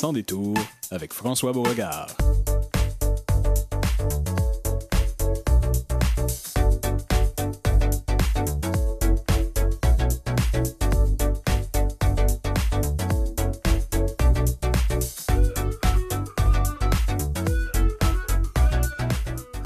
[0.00, 0.54] Sans détour
[0.92, 2.06] avec François Beauregard.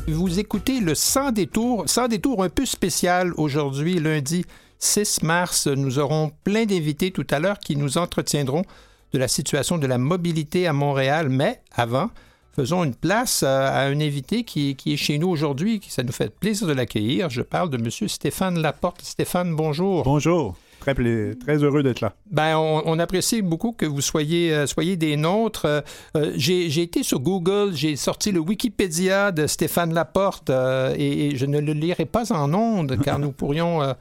[0.08, 4.46] Vous écoutez le Sans détour, Sans détour un peu spécial aujourd'hui, lundi
[4.78, 5.66] 6 mars.
[5.66, 8.64] Nous aurons plein d'invités tout à l'heure qui nous entretiendront
[9.12, 11.28] de la situation de la mobilité à Montréal.
[11.28, 12.10] Mais avant,
[12.54, 15.80] faisons une place à un invité qui, qui est chez nous aujourd'hui.
[15.88, 17.30] Ça nous fait plaisir de l'accueillir.
[17.30, 18.08] Je parle de M.
[18.08, 19.02] Stéphane Laporte.
[19.02, 20.04] Stéphane, bonjour.
[20.04, 20.56] Bonjour.
[20.82, 22.12] Très, très heureux d'être là.
[22.32, 25.64] Ben, on, apprécie beaucoup que vous soyez, euh, soyez des nôtres.
[25.64, 25.80] Euh,
[26.16, 31.60] euh, j'ai été sur Google, j'ai sorti le Wikipédia de Stéphane Laporte et, je ne
[31.60, 33.94] le lirai pas en ondes car nous pourrions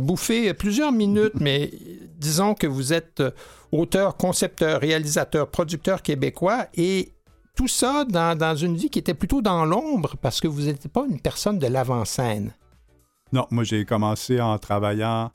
[0.00, 1.70] bouffer plusieurs minutes, mais
[2.18, 3.22] disons que vous êtes
[3.70, 7.12] auteur, concepteur, réalisateur, producteur québécois et
[7.54, 10.90] tout ça dans, dans une vie qui était plutôt dans l'ombre parce que vous n'étiez
[10.90, 12.52] pas une personne de l'avant-scène.
[13.32, 15.30] Non, moi j'ai commencé en travaillant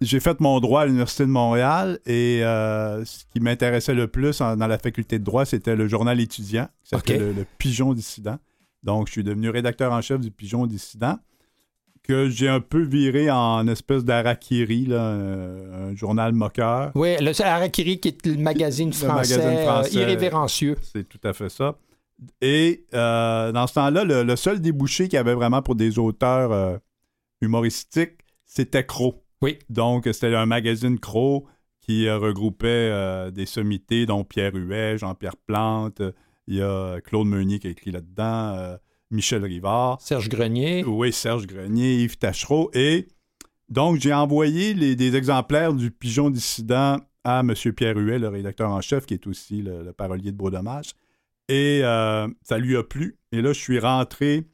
[0.00, 4.38] j'ai fait mon droit à l'Université de Montréal et euh, ce qui m'intéressait le plus
[4.38, 8.38] dans la faculté de droit, c'était le journal étudiant, qui s'appelait le, Pigeon Dissident.
[8.84, 11.18] Donc, je suis devenu rédacteur en chef du Pigeon Dissident,
[12.04, 16.92] que j'ai un peu viré en espèce d'Arakiri, un, journal moqueur.
[16.94, 20.76] Oui, le Arakiri qui est le magazine français, euh, irrévérencieux.
[20.80, 21.76] C'est tout à fait ça.
[22.40, 26.80] Et euh, dans ce temps-là, le, seul débouché qu'il y avait vraiment pour des auteurs
[27.40, 29.22] humoristiques, c'était Croc.
[29.42, 29.58] Oui.
[29.68, 31.46] Donc, c'était un magazine Crow
[31.88, 36.02] qui euh, regroupait euh, des sommités, dont Pierre Huet, Jean-Pierre Plante,
[36.46, 38.76] il y a Claude Meunier qui a écrit là-dedans, euh,
[39.10, 39.98] Michel Rivard.
[40.00, 40.84] Serge Grenier.
[40.84, 42.70] Oui, Serge Grenier, Yves Tachereau.
[42.74, 43.08] Et
[43.70, 47.54] donc, j'ai envoyé des exemplaires du Pigeon dissident à M.
[47.74, 50.92] Pierre Huet, le rédacteur en chef, qui est aussi le, parolier de Beau Dommage.
[51.48, 53.18] Et ça lui a plu.
[53.32, 54.44] Et là, je suis rentré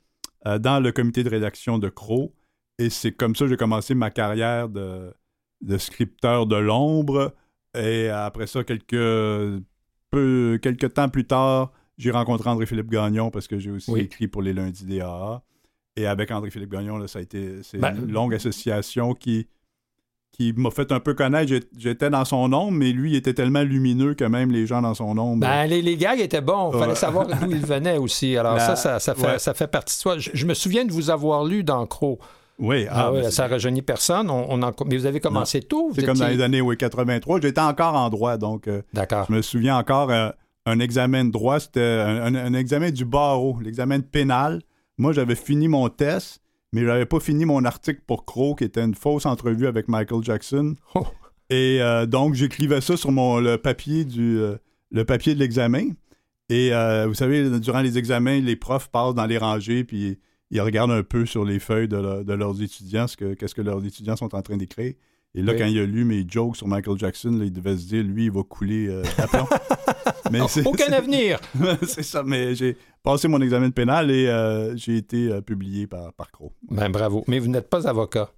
[0.45, 2.33] dans le comité de rédaction de Crow.
[2.79, 5.15] Et c'est comme ça que j'ai commencé ma carrière de,
[5.61, 7.35] de scripteur de l'ombre.
[7.77, 9.63] Et après ça, quelques,
[10.11, 14.43] peu, quelques temps plus tard, j'ai rencontré André-Philippe Gagnon parce que j'ai aussi écrit pour
[14.43, 15.43] les lundis DAA.
[15.97, 19.47] Et avec André-Philippe Gagnon, là, ça a été c'est ben, une longue association qui,
[20.33, 21.53] qui m'a fait un peu connaître.
[21.77, 24.95] J'étais dans son ombre, mais lui, il était tellement lumineux que même les gens dans
[24.95, 25.39] son ombre.
[25.39, 26.73] Ben, les, les gags étaient bons.
[26.75, 28.37] Il fallait savoir d'où ils venaient aussi.
[28.37, 30.19] Alors, ça, ça, ça, fait, ça fait partie de soi.
[30.19, 32.19] Je, me souviens de vous avoir lu dans Crow.
[32.59, 34.31] Oui, ah, ah ça rajeunit personne.
[34.31, 34.57] On,
[34.87, 35.91] mais vous avez commencé tôt.
[35.95, 37.41] C'est comme dans les années oui, 83.
[37.41, 39.27] J'étais encore en droit, donc euh, D'accord.
[39.29, 40.31] je me souviens encore euh,
[40.67, 44.63] un examen de droit, c'était un, examen du barreau, l'examen de pénal.
[44.99, 46.41] Moi, j'avais fini mon test,
[46.73, 49.89] mais je n'avais pas fini mon article pour Crow, qui était une fausse entrevue avec
[49.89, 50.77] Michael Jackson.
[50.95, 51.07] Oh.
[51.51, 54.41] Et euh, donc, j'écrivais ça sur mon, le papier du
[54.91, 55.89] le papier de l'examen.
[56.49, 56.71] Et
[57.07, 60.19] vous savez, durant les examens, les profs passent dans les rangées, puis
[60.51, 63.85] ils regardent un peu sur les feuilles de, leurs étudiants, ce que, qu'est-ce que leurs
[63.85, 64.95] étudiants sont en train d'écrire.
[65.37, 68.05] Et là, quand il a lu mes jokes sur Michael Jackson, il devait se dire,
[68.05, 69.49] lui, il va couler euh, à plomb.
[70.31, 71.41] mais Aucun avenir!
[71.87, 75.89] c'est ça, mais j'ai passé mon examen de pénal et euh, j'ai été euh, publié
[75.89, 76.53] par, par Crow.
[76.71, 77.25] Ben, bravo.
[77.27, 78.31] Mais vous n'êtes pas avocat?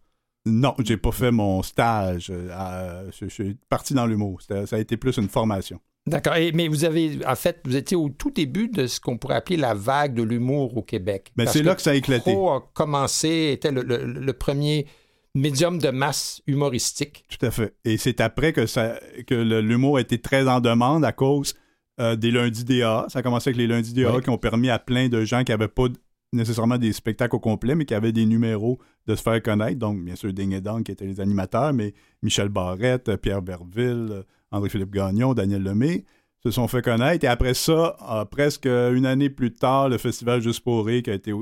[0.47, 2.33] Non, j'ai pas fait mon stage.
[2.33, 4.41] je, suis parti dans l'humour.
[4.41, 5.81] Ça a été plus une formation.
[6.07, 6.35] D'accord.
[6.55, 9.57] Mais vous avez, en fait, vous étiez au tout début de ce qu'on pourrait appeler
[9.57, 11.33] la vague de l'humour au Québec.
[11.37, 12.33] Mais ben, c'est là que ça a éclaté.
[12.33, 14.87] Pro a commencé, était le, premier
[15.35, 17.25] médium de masse humoristique.
[17.29, 17.75] Tout à fait.
[17.85, 21.55] Et c'est après que, ça, que l'humour a été très en demande à cause
[22.01, 23.07] euh, des lundis DA.
[23.09, 25.51] Ça a commencé avec les lundis DA qui ont permis à plein de gens qui
[25.51, 25.89] n'avaient pas
[26.33, 29.79] nécessairement des spectacles au complet, mais qui avaient des numéros de se faire connaître.
[29.79, 34.25] Donc, bien sûr, Ding et Dong qui étaient les animateurs, mais Michel Barrette, Pierre Berville,
[34.51, 36.05] André-Philippe Gagnon, Daniel Lemay,
[36.43, 37.25] se sont fait connaître.
[37.25, 37.97] Et après ça,
[38.31, 41.33] presque une année plus tard, le Festival Juste pour rire qui a été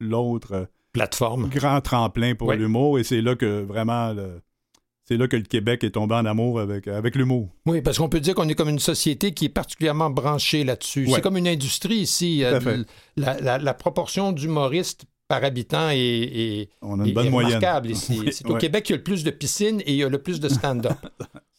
[0.00, 2.98] l'autre plateforme grand tremplin pour l'humour.
[2.98, 4.14] Et c'est là que vraiment
[5.04, 7.48] c'est là que le Québec est tombé en amour avec, avec l'humour.
[7.66, 11.08] Oui, parce qu'on peut dire qu'on est comme une société qui est particulièrement branchée là-dessus.
[11.12, 12.44] C'est comme une industrie ici.
[13.16, 18.20] La, proportion d'humoristes par habitant est, On a une bonne remarquable ici.
[18.30, 20.22] C'est au Québec qu'il y a le plus de piscines et il y a le
[20.22, 20.96] plus de stand-up.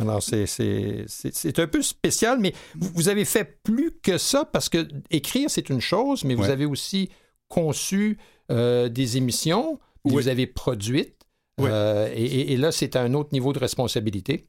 [0.00, 5.48] Alors, c'est un peu spécial, mais vous, avez fait plus que ça parce que écrire,
[5.48, 7.10] c'est une chose, mais vous avez aussi
[7.48, 8.18] conçu
[8.50, 11.14] euh, des émissions, vous avez produites.
[11.60, 14.44] Euh, et, là, c'est un autre niveau de responsabilité.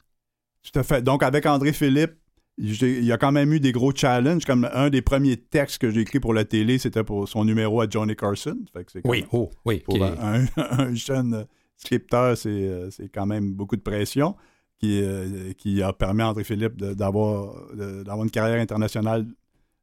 [0.63, 1.03] Tout à fait.
[1.03, 2.15] Donc, avec André Philippe,
[2.57, 4.45] il y a quand même eu des gros challenges.
[4.45, 7.81] Comme un des premiers textes que j'ai écrit pour la télé, c'était pour son numéro
[7.81, 8.57] à Johnny Carson.
[9.03, 9.79] oui, oh, oui.
[9.81, 11.45] Pour un, jeune
[11.77, 14.35] scripteur, c'est quand même beaucoup de pression.
[14.79, 19.25] Qui, euh, qui a permis à André Philippe d'avoir une carrière internationale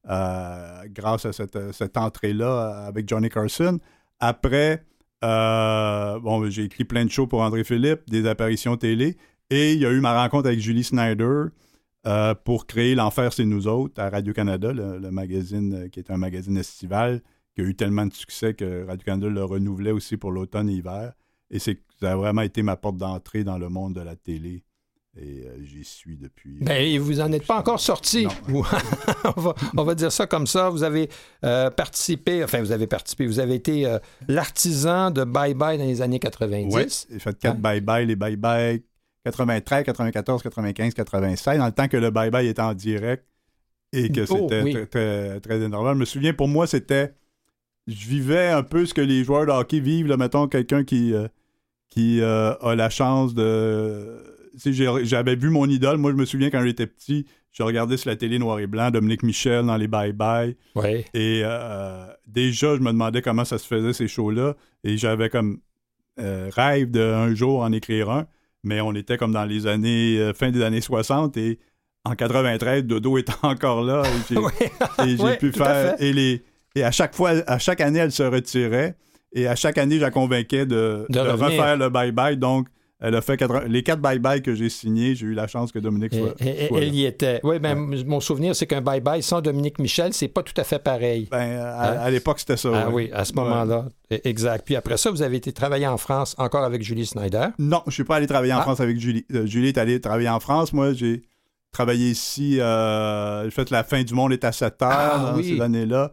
[0.08, 3.78] euh, grâce à cette, cette entrée-là avec Johnny Carson.
[4.20, 4.84] Après,
[5.24, 9.16] euh, bon, j'ai écrit plein de shows pour André Philippe, des apparitions télé,
[9.50, 11.44] et il y a eu ma rencontre avec Julie Snyder
[12.44, 16.56] pour créer L'Enfer, c'est nous autres à Radio-Canada, le, le magazine qui est un magazine
[16.56, 17.22] estival
[17.54, 21.12] qui a eu tellement de succès que Radio-Canada le renouvelait aussi pour l'automne et l'hiver.
[21.50, 21.72] Et ça
[22.02, 24.64] a vraiment été ma porte d'entrée dans le monde de la télé.
[25.20, 26.56] Et euh, j'y suis depuis.
[26.62, 28.26] Ben, et vous n'en êtes pas encore sorti.
[28.48, 30.70] On, va, on va dire ça comme ça.
[30.70, 31.10] Vous avez
[31.44, 35.84] euh, participé, enfin, vous avez participé, vous avez été euh, l'artisan de Bye Bye dans
[35.84, 36.74] les années 90.
[36.74, 37.60] Oui, j'ai fait quatre Hein?
[37.60, 38.82] bye-bye, les bye-bye
[39.24, 43.24] 93, 94, 95, 96, dans le temps que le bye-bye était en direct
[43.92, 44.72] et que Oh, c'était oui.
[44.72, 45.92] très, très, très énorme.
[45.92, 47.12] Je me souviens, pour moi, c'était.
[47.86, 51.12] Je vivais un peu ce que les joueurs de hockey vivent, là, mettons, quelqu'un qui,
[51.12, 51.28] euh,
[51.90, 54.31] qui euh, a la chance de.
[55.02, 55.98] J'avais vu mon idole.
[55.98, 58.90] Moi, je me souviens quand j'étais petit, je regardais sur la télé noir et blanc
[58.90, 60.56] Dominique Michel dans les bye-bye.
[60.74, 61.04] Oui.
[61.14, 64.54] Et euh, déjà, je me demandais comment ça se faisait, ces shows-là.
[64.84, 65.60] Et j'avais comme
[66.18, 68.26] euh, rêve d'un jour en écrire un.
[68.64, 71.36] Mais on était comme dans les années, euh, fin des années 60.
[71.36, 71.58] Et
[72.04, 74.02] en 93, Dodo était encore là.
[74.06, 74.34] Et
[75.08, 75.96] j'ai, Ouais, pu à faire.
[76.00, 76.42] Et, les,
[76.74, 78.96] et à chaque fois, à chaque année, elle se retirait.
[79.34, 82.36] Et à chaque année, je la convainquais de, De refaire le bye-bye.
[82.36, 82.68] Donc,
[83.02, 85.14] elle a fait 80 les quatre bye-bye que j'ai signés.
[85.14, 86.34] J'ai eu la chance que Dominique soit.
[86.40, 86.86] et- soit là.
[86.86, 87.40] elle y était.
[87.42, 87.74] Oui, ben,
[88.06, 91.28] mon souvenir, c'est qu'un Bye Bye sans Dominique Michel, c'est pas tout à fait pareil.
[91.30, 92.70] Ben, à, à l'époque, c'était ça.
[92.72, 92.94] Ah ouais.
[93.06, 93.86] oui, à ce moment-là.
[94.12, 94.64] E- Exact.
[94.64, 97.48] Puis après ça, vous avez été travailler en France encore avec Julie Snyder?
[97.58, 98.62] Non, je suis pas allé travailler en Ah.
[98.62, 99.26] France avec Julie.
[99.34, 100.72] Euh, Julie est allée travailler en France.
[100.72, 101.22] Moi, j'ai
[101.72, 102.60] travaillé ici.
[102.60, 105.54] Euh, j'ai fait la fin du monde est à 7 heures Ah, dans oui.
[105.56, 106.12] ces années-là.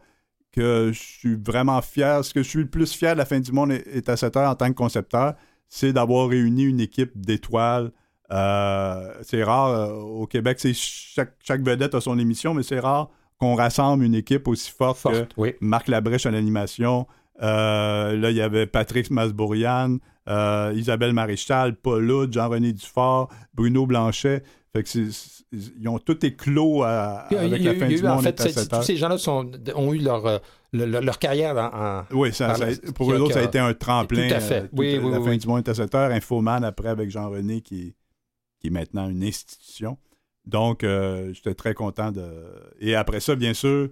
[0.51, 2.25] Que je suis vraiment fier.
[2.25, 4.17] Ce que je suis le plus fier de la fin du monde est, est à
[4.17, 5.35] 7 heures en tant que concepteur,
[5.69, 7.91] c'est d'avoir réuni une équipe d'étoiles.
[8.31, 12.79] Euh, c'est rare euh, au Québec, c'est chaque, chaque vedette a son émission, mais c'est
[12.79, 15.53] rare qu'on rassemble une équipe aussi forte, que Forte, oui.
[15.61, 17.07] Marc Labrèche à l'animation.
[17.41, 23.85] Euh, là, il y avait Patrick Masbourian, euh, Isabelle Maréchal, Paul Hood, Jean-René Dufort, Bruno
[23.85, 24.43] Blanchet.
[24.73, 25.43] Fait que c'est- c'est-
[25.79, 28.41] ils ont tout éclos à- avec a la fin a du eu, en fait, est
[28.41, 30.37] à c'est- 7 tous ces gens-là sont- ont eu leur, euh,
[30.73, 33.39] le- le- leur carrière en, en- Oui, ça, par ça- la- pour eux autres, ça
[33.41, 34.27] a été un tremplin.
[34.27, 34.63] Tout à fait.
[34.63, 36.11] euh, Oui, oui, la oui, fin du monde est à 7 heures.
[36.11, 37.95] Infoman après avec Jean-René qui,
[38.59, 39.97] qui est maintenant une institution.
[40.45, 42.23] Donc, euh, j'étais très content de.
[42.79, 43.89] Et après ça, bien sûr,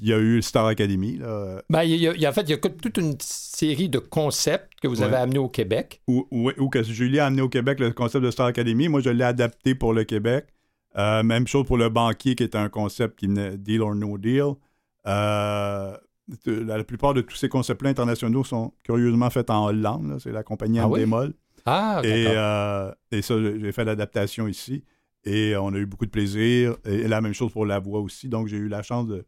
[0.00, 1.16] il y a eu Star Academy.
[1.16, 3.16] Là, Ben, il y a- il y a- en fait, il y a toute une
[3.20, 5.04] série de concepts que vous Ouais.
[5.06, 6.02] avez amenés au Québec.
[6.08, 8.88] où- où que Julie a amené au Québec le concept de Star Academy.
[8.88, 10.46] Moi, je l'ai adapté pour le Québec.
[10.98, 14.18] Euh, même chose pour le banquier, qui est un concept qui venait Deal or No
[14.18, 14.52] Deal.
[15.06, 15.96] Euh,
[16.46, 20.18] la, plupart de tous ces concepts-là internationaux sont curieusement faits en Hollande.
[20.22, 21.00] C'est la compagnie Ah oui?
[21.00, 21.34] Endemol.
[21.64, 24.84] Ah, et, euh, et ça, j'ai j'ai fait l'adaptation ici.
[25.24, 26.76] Et on a eu beaucoup de plaisir.
[26.84, 28.28] Et la même chose pour la voix aussi.
[28.28, 29.24] Donc, j'ai eu la chance de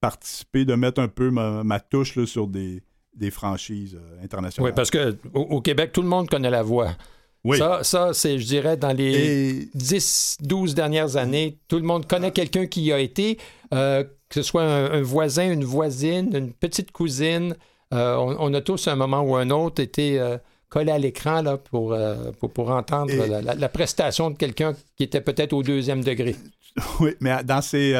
[0.00, 2.82] participer, de mettre un peu ma, ma touche là, sur des,
[3.14, 4.70] des franchises euh, internationales.
[4.70, 6.96] Oui, parce que au, au Québec, tout le monde connaît la voix.
[7.44, 7.58] Oui.
[7.58, 12.06] Ça, ça c'est, je dirais, dans les Et 10, 12 dernières années, tout le monde
[12.06, 13.38] connaît quelqu'un qui y a été,
[13.72, 17.54] euh, que ce soit un, un voisin, une voisine, une petite cousine.
[17.92, 20.38] Euh, on, on a tous, à un moment ou un autre, été euh,
[20.70, 24.36] collés à l'écran là, pour, euh, pour, pour entendre Et- la, la- la prestation de
[24.38, 26.36] quelqu'un qui était peut-être au deuxième degré.
[27.00, 27.94] Oui, mais dans ces,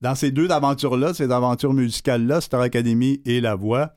[0.00, 3.92] dans ces deux aventures-là, ces aventures musicales-là, Star Academy et La Voix,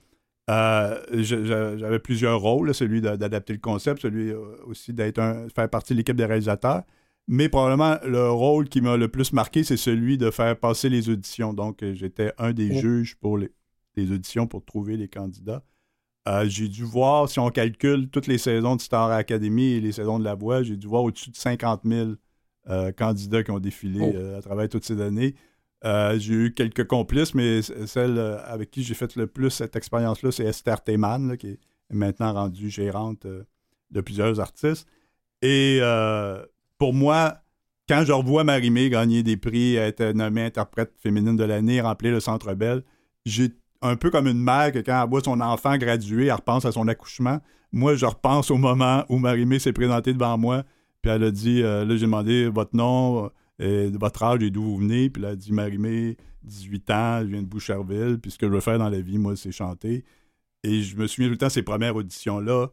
[0.48, 4.32] j'avais plusieurs rôles, celui d'a- d'adapter le concept, celui
[4.65, 6.84] aussi d'être un, faire partie de l'équipe des réalisateurs.
[7.31, 11.09] Mais probablement le rôle qui m'a le plus marqué, c'est celui de faire passer les
[11.09, 11.53] auditions.
[11.53, 13.51] Donc, euh, j'étais un des juges pour les,
[13.95, 15.63] les auditions pour trouver les candidats.
[16.27, 19.91] Euh, j'ai dû voir, si on calcule toutes les saisons de Star Academy et les
[19.91, 22.09] saisons de La Voix, j'ai dû voir au-dessus de 50 000
[22.67, 24.12] euh, candidats qui ont défilé Oh.
[24.15, 25.36] euh, à travers toutes ces années.
[25.83, 30.45] J'ai eu quelques complices, mais celle avec qui j'ai fait le plus cette expérience-là, c'est
[30.45, 31.59] Esther Théman, là, qui est
[31.91, 34.88] maintenant rendue gérante de plusieurs artistes.
[35.41, 35.79] Et
[36.79, 37.36] pour moi,
[37.88, 42.19] quand je revois Marie-Mé gagner des prix, être nommée interprète féminine de l'année, remplir le
[42.19, 42.83] Centre Bell,
[43.25, 43.50] j'ai
[43.81, 46.71] un peu comme une mère que quand elle voit son enfant graduer, elle repense à
[46.71, 47.39] son accouchement.
[47.71, 50.63] Moi, je repense au moment où Marie-Mé s'est présentée devant moi,
[51.01, 53.29] puis elle a dit, euh, là, j'ai demandé votre nom,
[53.62, 57.27] euh, votre âge et d'où vous venez, puis elle a dit Marie-Mé, 18 ans, je
[57.27, 60.03] viens de Boucherville, puis ce que je veux faire dans la vie, moi, c'est chanter.
[60.63, 62.67] Et je me souviens tout le temps ces premières auditions-là,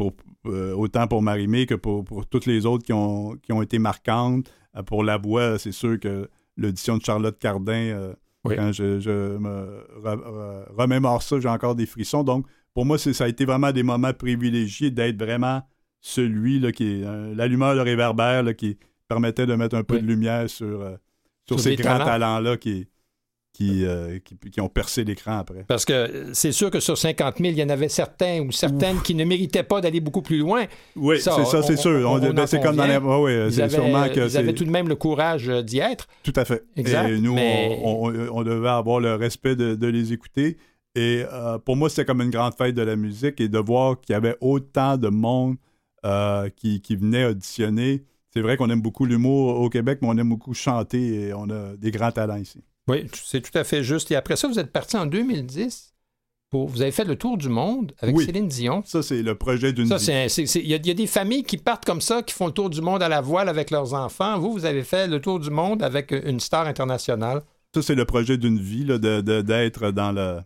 [0.00, 0.12] pour,
[0.52, 3.78] euh, autant pour Marie-Mé que pour, pour toutes les autres qui ont, qui ont été
[3.78, 4.50] marquantes.
[4.76, 8.14] Euh, pour la voix, c'est sûr que l'audition de Charlotte Cardin, euh,
[8.44, 8.56] Oui.
[8.56, 12.22] quand je, je me re- re- remémore ça, j'ai encore des frissons.
[12.24, 15.60] Donc, pour moi, ça a été vraiment des moments privilégiés d'être vraiment
[16.00, 18.78] celui là, qui est euh, l'allumeur de réverbère là, qui
[19.08, 20.02] permettait de mettre un peu Oui.
[20.02, 20.80] de lumière sur,
[21.46, 22.04] sur, Sur ces grands talents.
[22.06, 22.86] talents-là qui,
[23.60, 25.64] qui, euh, qui, qui ont percé l'écran après.
[25.68, 29.00] Parce que c'est sûr que sur 50 000, il y en avait certains ou certaines
[29.02, 30.64] qui ne méritaient pas d'aller beaucoup plus loin.
[30.96, 31.92] Oui, c'est ça, c'est sûr.
[32.20, 32.96] ben, en c'est comme dans les.
[32.96, 35.62] ouais, ouais, Ils, c'est avaient, sûrement que ils avaient tout de même le courage euh,
[35.62, 36.08] d'y être.
[36.22, 36.64] Tout à fait.
[36.76, 40.56] Exact, Et nous, mais- on, on- on devait avoir le respect de, de les écouter.
[40.94, 44.00] Et euh, pour moi, c'était comme une grande fête de la musique et de voir
[44.00, 45.56] qu'il y avait autant de monde
[46.06, 48.04] euh, qui, qui venait auditionner.
[48.32, 51.50] C'est vrai qu'on aime beaucoup l'humour au Québec, mais on aime beaucoup chanter et on
[51.50, 52.60] a des grands talents ici.
[52.90, 54.10] Oui, c'est tout à fait juste.
[54.10, 55.88] Et après ça, vous êtes parti en 2010.
[56.50, 58.24] Pour, vous avez fait le tour du monde avec Oui.
[58.26, 58.82] Céline Dion.
[58.84, 60.04] Ça, c'est le projet d'une vie.
[60.56, 62.52] il y, a- il y a des familles qui partent comme ça, qui font le
[62.52, 64.36] tour du monde à la voile avec leurs enfants.
[64.40, 67.42] Vous, vous avez fait le tour du monde avec une star internationale.
[67.72, 70.38] Ça, c'est le projet d'une vie, là, de- de- d'être dans, le,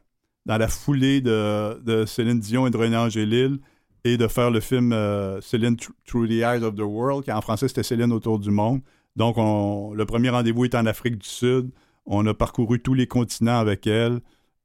[0.45, 3.59] dans la foulée de, de Céline Dion et de René Angélil
[4.05, 7.33] et de faire le film euh, Céline Thr- Through the Eyes of the World, qui
[7.33, 8.81] en français, c'était Céline autour du monde.
[9.17, 11.71] Donc, on- le premier rendez-vous est en Afrique du Sud.
[12.07, 14.21] On a parcouru tous les continents avec elle.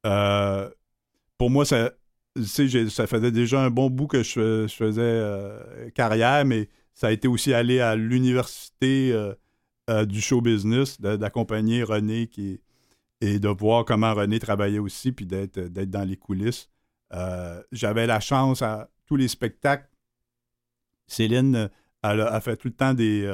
[0.05, 0.69] Euh,
[1.37, 1.91] pour moi, ça,
[2.35, 7.53] faisait déjà un bon bout que je, faisais euh, carrière, mais ça a été aussi
[7.53, 12.29] aller à l'université euh, du show business, d'accompagner René
[13.21, 16.69] et de voir comment René travaillait aussi, puis d'être dans les coulisses.
[17.71, 19.89] J'avais la chance à tous les spectacles.
[21.07, 21.69] Céline,
[22.03, 23.25] elle a, fait tout le temps des,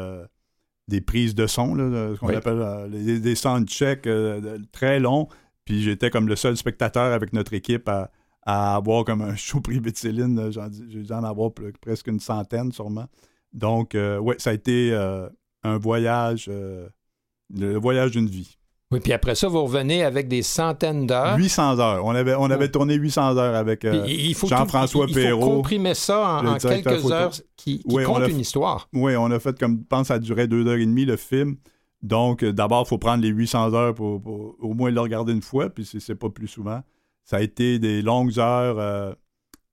[0.88, 2.36] des prises de son, là, ce qu'on Oui.
[2.36, 5.28] appelle euh, des, des soundchecks euh, très longs.
[5.66, 8.12] Puis j'étais comme le seul spectateur avec notre équipe à,
[8.44, 10.52] à avoir comme un show privé de Céline.
[10.90, 13.08] J'ai dû en avoir pre- presque une centaine sûrement.
[13.54, 15.28] Donc, euh, ouais, ça a été euh,
[15.64, 18.58] un voyage, le voyage d'une vie.
[18.96, 21.38] Oui, puis après ça, vous revenez avec des centaines d'heures.
[21.38, 22.04] 800 heures.
[22.06, 22.72] On avait, on avait Oh.
[22.72, 24.06] tourné 800 heures avec euh,
[24.48, 27.12] Jean-François tout- il- il faut Perrault, comprimer ça en, quelques photo.
[27.14, 28.88] heures qui, qui Oui, compte une histoire.
[28.94, 31.56] Oui, on a fait comme, je pense, ça durait deux heures et demie le film.
[32.02, 35.34] Donc, euh, d'abord, il faut prendre les 800 heures pour, pour au moins le regarder
[35.34, 36.82] une fois, puis c'est, c'est pas plus souvent.
[37.24, 39.12] Ça a été des longues heures euh,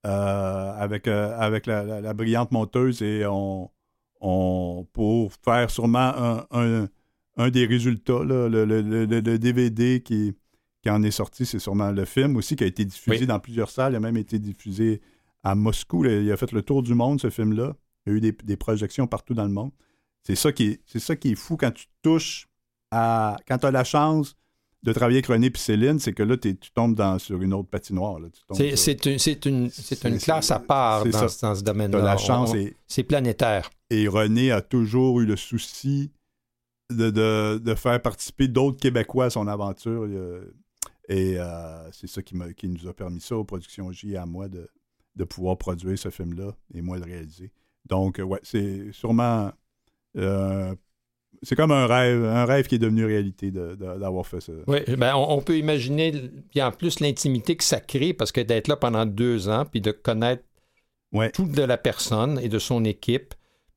[0.07, 3.71] euh, avec, euh, avec la, la- la brillante monteuse et on,
[4.21, 6.89] on pour faire sûrement un, un-
[7.43, 10.35] un des résultats, là, le, le- le- le- le DVD qui,
[10.83, 13.27] qui en est sorti, c'est sûrement le film aussi qui a été diffusé Oui.
[13.27, 13.93] dans plusieurs salles.
[13.93, 15.01] Il a même été diffusé
[15.43, 16.03] à Moscou.
[16.03, 16.13] là.
[16.21, 17.75] Il a fait le tour du monde, ce film-là.
[18.07, 19.71] Il y a eu des, des projections partout dans le monde.
[20.25, 22.49] C'est ça qui est, c'est ça qui est fou quand tu touches
[22.91, 23.37] à.
[23.49, 24.35] Quand tu as la chance
[24.85, 27.55] de travailler avec René et Céline, c'est que là, t'es- tu tombes dans, sur une
[27.55, 28.19] autre patinoire.
[28.53, 32.01] C'est sur- une, c'est une, c'est C'est- une classe à part dans, dans ce domaine-là.
[32.03, 32.53] la chance.
[32.89, 33.71] C'est planétaire.
[33.91, 36.11] et René a toujours eu le souci
[36.93, 40.07] de, de- de faire participer d'autres Québécois à son aventure.
[41.09, 44.27] Et euh, c'est ça qui, qui nous a permis ça aux productions J et à
[44.27, 44.69] moi de,
[45.17, 47.51] de pouvoir produire ce film-là et moi le réaliser.
[47.87, 49.51] Donc, euh, ouais, c'est sûrement.
[50.17, 50.75] euh,
[51.43, 54.53] c'est comme un rêve, un rêve qui est devenu réalité de- de- d'avoir fait ça.
[54.69, 56.13] Oui, ben on, on peut imaginer,
[56.51, 59.81] puis en plus, l'intimité que ça crée, parce que d'être là pendant deux ans, puis
[59.81, 60.45] de connaître
[61.13, 61.31] Ouais.
[61.33, 63.35] tout de la personne et de son équipe,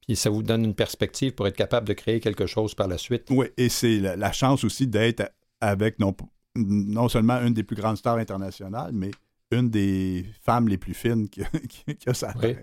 [0.08, 2.98] puis ça vous donne une perspective pour être capable de créer quelque chose par la
[2.98, 3.28] suite.
[3.30, 5.32] Oui, et c'est la, la chance aussi d'être
[5.62, 6.16] avec non,
[6.56, 9.12] non seulement une des plus grandes stars internationales, mais
[9.52, 12.56] une des femmes les plus fines qui, qui, qui a sa Oui.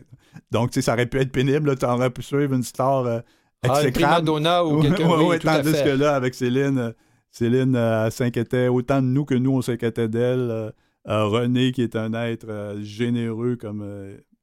[0.51, 1.77] Donc, tu sais, ça aurait pu être pénible.
[1.77, 3.21] Tu aurais pu suivre une star euh,
[3.63, 6.93] Ah, une donna ou quelqu'un, oui, à tandis que là, avec Céline, euh,
[7.31, 10.51] Céline euh, s'inquiétait autant de nous que nous, on s'inquiétait d'elle.
[10.51, 10.71] Euh,
[11.05, 13.85] René, qui est un être généreux comme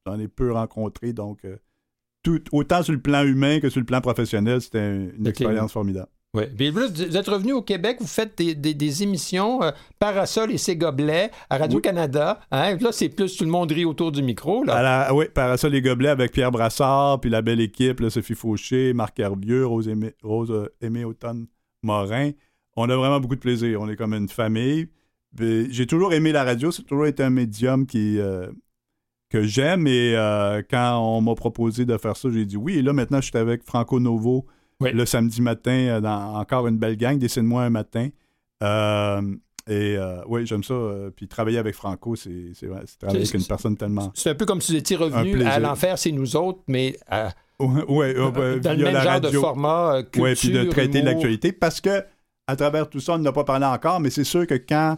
[0.06, 1.14] j'en ai peu rencontré.
[1.14, 1.48] Donc,
[2.24, 6.10] tout, autant sur le plan humain que sur le plan professionnel, c'était une, expérience formidable.
[6.36, 6.44] Oui.
[6.56, 6.80] Puis vous
[7.18, 11.32] êtes revenu au Québec, vous faites des, des- des émissions euh, Parasol et ses gobelets
[11.50, 12.40] à Radio-Canada.
[12.52, 12.78] Hein?
[12.80, 14.64] Là, c'est plus tout le monde rit autour du micro.
[14.64, 14.80] Là.
[14.84, 18.36] La- oui, par ça, les gobelets avec Pierre Brassard, puis la belle équipe, là, Sophie
[18.36, 21.48] Fauché, Marc Hervieux, Rose Aimé, Rose, euh, Aimé Automne
[21.82, 22.30] Morin.
[22.76, 23.82] On a vraiment beaucoup de plaisir.
[23.82, 24.88] On est comme une famille.
[25.40, 26.72] J'ai toujours aimé la radio.
[26.72, 28.48] C'est toujours été un médium qui, euh,
[29.30, 29.88] que j'aime.
[29.88, 32.78] Et euh, quand on m'a proposé de faire ça, j'ai dit oui.
[32.78, 34.46] Et là, maintenant, je suis avec Franco Novo
[34.82, 34.92] Oui.
[34.94, 37.18] le samedi matin euh, dans encore une belle gang.
[37.18, 38.10] Dessine-moi un matin.
[38.64, 39.22] Euh,
[39.68, 40.74] et euh, oui, j'aime ça.
[41.16, 44.12] puis travailler avec Franco, c'est c'est vrai, c'est travailler avec une personne tellement.
[44.16, 47.30] C'est un peu comme si vous étiez revenu à l'enfer, c'est nous autres, mais à-
[47.60, 48.32] Ouais, dans
[48.74, 51.52] le même genre de format, culture, Ouais, puis de traiter l'actualité.
[51.52, 52.04] Parce que,
[52.48, 54.98] à travers tout ça, on n'a pas parlé encore, mais c'est sûr que quand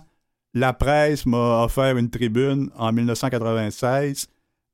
[0.54, 4.28] la presse m'a offert une tribune en 1996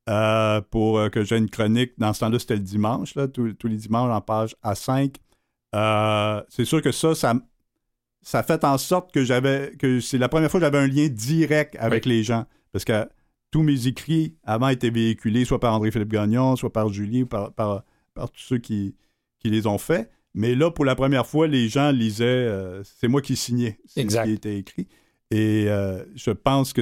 [0.10, 3.53] euh, pour euh, que j'ai une chronique, dans ce temps-là, c'était le dimanche, là, tous,
[3.53, 5.15] tous les dimanches en page A5,
[5.75, 7.36] euh, c'est sûr que ça, ça,
[8.22, 11.07] ça fait en sorte que j'avais, que c'est la première fois que j'avais un lien
[11.07, 12.46] direct avec les gens.
[12.72, 13.07] Parce que
[13.51, 17.84] tous mes écrits avant étaient véhiculés soit par André-Philippe Gagnon, soit par Julie, par, par,
[18.13, 18.96] par tous ceux qui,
[19.39, 20.10] qui les ont faits.
[20.34, 24.01] Mais là, pour la première fois, les gens lisaient, euh, c'est moi qui signais ce
[24.01, 24.88] qui était écrit.
[25.31, 26.81] Et euh, je pense que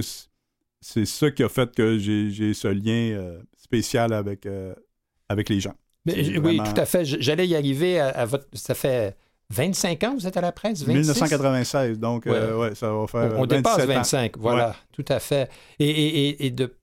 [0.81, 4.47] c'est ça qui a fait que j'ai ce lien euh, spécial avec,
[5.29, 5.73] avec les gens.
[6.05, 7.05] Oui, tout à fait.
[7.05, 8.45] J'allais y arriver à, votre.
[8.53, 9.17] Ça fait
[9.49, 10.85] 25 ans que vous êtes à la presse?
[10.85, 12.75] 1996, donc ouais.
[12.75, 13.39] ça va faire.
[13.39, 15.49] On, dépasse 25, voilà, tout à fait.
[15.79, 16.75] Et, et, de,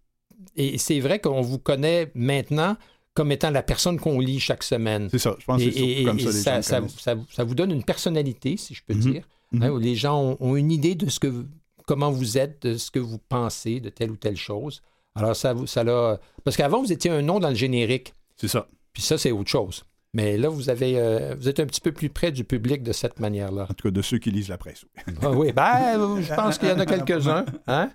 [0.57, 2.77] et c'est vrai qu'on vous connaît maintenant
[3.15, 5.09] comme étant la personne qu'on lit chaque semaine.
[5.11, 6.63] C'est ça, je pense que c'est comme ça.
[6.63, 9.01] Ça, ça, vous donne une personnalité, si je peux mhm.
[9.01, 9.63] dire, mhm.
[9.63, 11.47] hein, où les gens ont, une idée de ce que,
[11.87, 14.83] comment vous êtes, de ce que vous pensez de telle ou telle chose.
[15.15, 16.19] Alors, ça, ça l'a.
[16.45, 18.15] Parce qu'avant, vous étiez un nom dans le générique.
[18.37, 18.67] C'est ça.
[18.93, 19.85] Puis ça, c'est autre chose.
[20.15, 22.93] Mais là, vous avez, euh, vous êtes un petit peu plus près du public de
[22.93, 23.67] cette manière-là.
[23.71, 24.85] En tout cas, de ceux qui lisent la presse.
[25.23, 27.47] ah, oui, ben, je pense qu'il y en a quelques-uns.
[27.67, 27.91] Hein?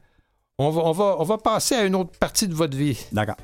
[0.57, 2.97] On, va, on, va, on va passer à une autre partie de votre vie.
[3.11, 3.37] D'accord.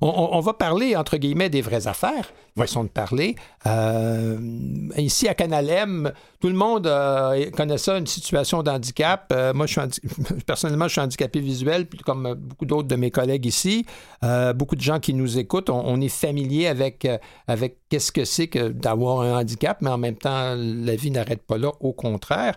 [0.00, 3.34] On, va parler, entre guillemets, des vraies affaires, façon de parler.
[3.66, 4.38] Euh,
[4.96, 6.12] ici, à Canalem,
[6.46, 9.32] tout le monde euh, connaît ça, une situation d'handicap.
[9.32, 9.66] Euh, moi,
[10.46, 13.84] personnellement, je suis handicapé visuel, comme beaucoup d'autres de mes collègues ici.
[14.54, 17.08] beaucoup de gens qui nous écoutent, on, est familier avec,
[17.48, 21.42] avec qu'est-ce que c'est que d'avoir un handicap, mais en même temps, la vie n'arrête
[21.42, 22.54] pas là, au contraire.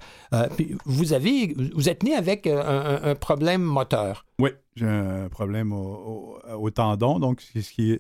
[0.86, 4.28] vous, avez, vous êtes né avec un problème moteur.
[4.38, 8.00] Oui, j'ai un problème au, tendon, donc ce qui,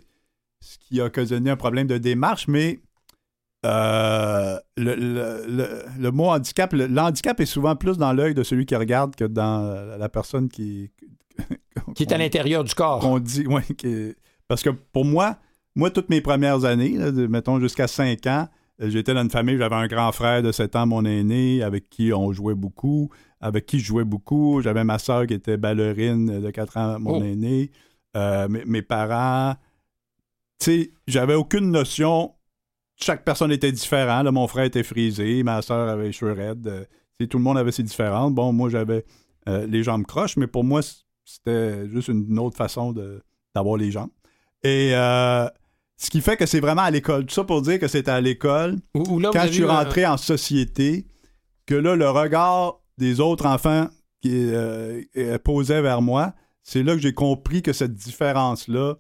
[0.62, 2.80] ce qui a occasionné un problème de démarche, mais
[3.66, 9.26] euh, le, mot handicap, l'handicap est souvent plus dans l'œil de celui qui regarde que
[9.26, 10.92] dans la personne qui.
[11.96, 13.06] qui est à l'intérieur du corps.
[13.06, 14.16] On dit, oui.
[14.48, 15.38] parce que pour moi,
[15.76, 18.48] moi, toutes mes premières années, mettons jusqu'à 5 ans,
[18.80, 22.12] j'étais dans une famille, j'avais un grand frère de 7 ans, mon aîné, avec qui
[22.14, 23.10] on jouait beaucoup
[23.42, 24.62] avec qui je jouais beaucoup.
[24.62, 27.24] J'avais ma soeur qui était ballerine de 4 ans, mon oh.
[27.24, 27.72] aîné.
[28.18, 29.56] Euh, mes, parents.
[30.60, 32.34] Tu sais, j'avais aucune notion.
[33.02, 34.26] Chaque personne était différente.
[34.28, 36.68] mon frère était frisé, ma soeur avait les cheveux raides.
[36.68, 38.34] Euh, tout le monde avait ses différentes.
[38.34, 39.06] Bon, moi, j'avais
[39.48, 40.82] euh, les jambes croches, mais pour moi,
[41.26, 42.94] c'était juste une autre façon
[43.56, 44.12] d'avoir les jambes.
[44.64, 44.94] Et
[46.00, 47.26] ce qui fait que c'est vraiment à l'école.
[47.26, 48.78] Tout ça pour dire que c'était à l'école.
[48.96, 51.06] Quand je suis rentré en société,
[51.66, 53.88] que là, le regard des autres enfants
[54.22, 56.34] qui euh, euh, posaient vers moi,
[56.64, 58.96] c'est là que j'ai compris que cette différence-là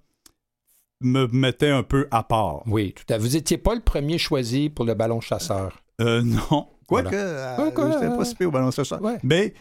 [1.01, 2.63] me mettait un peu à part.
[2.67, 3.19] Oui, tout à fait.
[3.19, 5.81] Vous n'étiez pas le premier choisi pour le ballon chasseur.
[6.01, 6.67] Euh, non.
[6.87, 7.57] Quoique, voilà.
[7.75, 8.99] je n'étais pas si au ballon chasseur.
[9.23, 9.53] Mais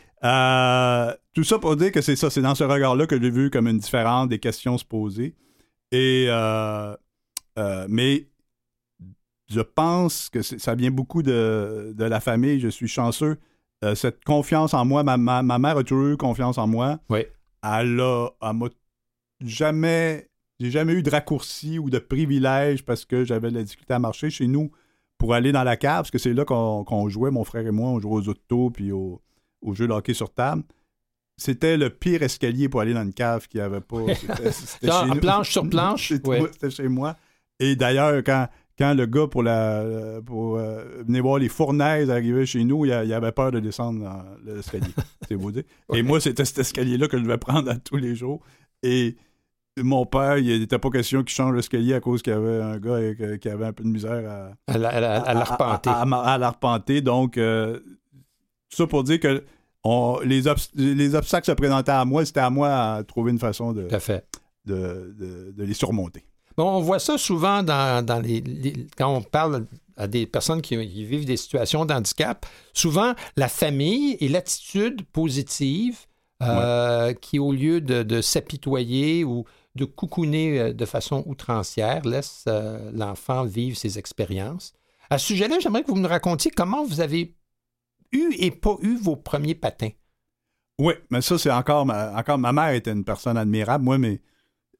[1.34, 3.68] tout ça pour dire que c'est ça, c'est dans ce regard-là que j'ai vu comme
[3.68, 5.34] une différence des questions se poser.
[5.92, 6.28] Et,
[7.88, 8.26] mais
[9.50, 12.60] je pense que ça vient beaucoup de, de, la famille.
[12.60, 13.38] Je suis chanceux
[13.84, 16.98] euh, cette confiance en moi, ma, mère a toujours eu confiance en moi.
[17.08, 17.20] Oui.
[17.62, 18.68] Elle a, m'a
[19.40, 20.27] jamais,
[20.60, 23.98] j'ai jamais eu de raccourci ou de privilège parce que j'avais de la difficulté à
[23.98, 24.70] marcher chez nous
[25.18, 27.90] pour aller dans la cave, parce que c'est là qu'on, jouait, mon frère et moi,
[27.90, 29.20] on jouait aux autos puis au,
[29.62, 30.62] au jeu de hockey sur table.
[31.36, 33.98] C'était le pire escalier pour aller dans une cave qu'il n'y avait pas.
[34.50, 36.08] C'était, planche sur planche?
[36.52, 37.16] c'était chez moi.
[37.60, 42.44] Et d'ailleurs, quand, quand le gars pour la pour euh, venir voir les fournaises arriver
[42.44, 44.92] chez nous, il, avait peur de descendre dans l'escalier.
[45.28, 45.62] c'est vous dire.
[45.92, 48.40] Et moi, c'était cet escalier-là que je devais prendre à tous les jours.
[48.82, 49.16] Et
[49.82, 52.78] mon père, il n'était pas question qu'il change l'escalier à cause qu'il y avait un
[52.78, 55.90] gars euh, qui avait un peu de misère à, à, l'arpenter.
[55.90, 57.00] À, l'arpenter.
[57.00, 57.78] Donc, euh,
[58.70, 59.44] tout ça pour dire que
[59.84, 63.38] on- les, obs- les obstacles se présentaient à moi, c'était à moi à trouver une
[63.38, 64.24] façon de, fait.
[64.66, 66.24] de, de- de les surmonter.
[66.56, 70.60] Bon, on voit ça souvent dans, dans les, les- quand on parle à des personnes
[70.62, 72.44] qui, qui vivent des situations d'handicap.
[72.72, 75.98] Souvent, la famille et l'attitude positive
[76.42, 79.44] euh, qui, au lieu de, de s'apitoyer ou
[79.78, 84.74] de coucouner euh, de façon outrancière, laisse euh, l'enfant vivre ses expériences.
[85.10, 87.34] À ce sujet-là, j'aimerais que vous me racontiez comment vous avez
[88.12, 89.90] eu et pas eu vos premiers patins.
[90.78, 93.84] Oui, mais ça, c'est encore ma, encore ma mère était une personne admirable.
[93.84, 94.20] Moi, mais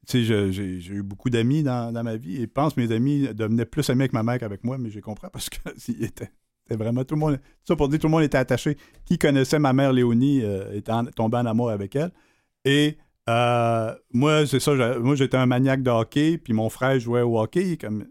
[0.06, 3.28] tu sais, j'ai eu beaucoup d'amis dans, ma vie et je pense que mes amis
[3.34, 6.30] devenaient plus amis avec ma mère qu'avec moi, mais j'ai compris parce que c'était
[6.70, 7.40] vraiment tout le monde.
[7.64, 8.76] Ça pour dire tout le monde était attaché.
[9.04, 12.12] Qui connaissait ma mère Léonie euh, était en- tombé en amour avec elle.
[12.64, 17.22] Et euh, moi, c'est ça, moi j'étais un maniaque de hockey, puis mon frère jouait
[17.22, 17.76] au hockey.
[17.76, 18.06] Comme,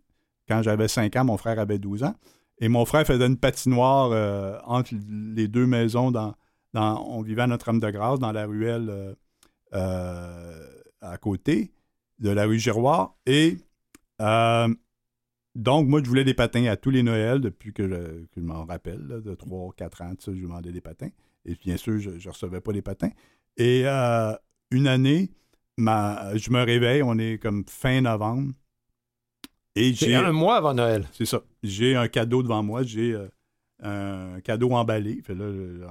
[0.47, 2.15] quand j'avais 5 ans, mon frère avait 12 ans.
[2.59, 4.93] Et mon frère faisait une patinoire euh, entre
[5.35, 6.35] les deux maisons dans,
[6.73, 9.15] dans- on vivait à Notre-Dame-de-Grâce, dans la ruelle
[9.73, 10.67] euh,
[11.01, 11.71] à côté
[12.19, 13.15] de la rue Giroir.
[13.25, 13.57] Et
[15.57, 17.87] donc, moi, je voulais des patins à tous les Noëls depuis que
[18.35, 21.09] je, m'en rappelle, de 3 4 ans, je demandais des patins.
[21.45, 23.09] Et bien sûr, je ne recevais pas les patins.
[23.57, 23.83] Et
[24.71, 25.31] une année,
[25.77, 28.53] ma, je me réveille, on est comme fin novembre.
[29.75, 30.15] Et j'ai.
[30.15, 31.07] un mois avant Noël.
[31.11, 31.43] C'est ça.
[31.61, 32.81] J'ai un cadeau devant moi.
[32.81, 33.27] J'ai euh,
[34.35, 35.21] un cadeau emballé.
[35.21, 35.45] Fait là,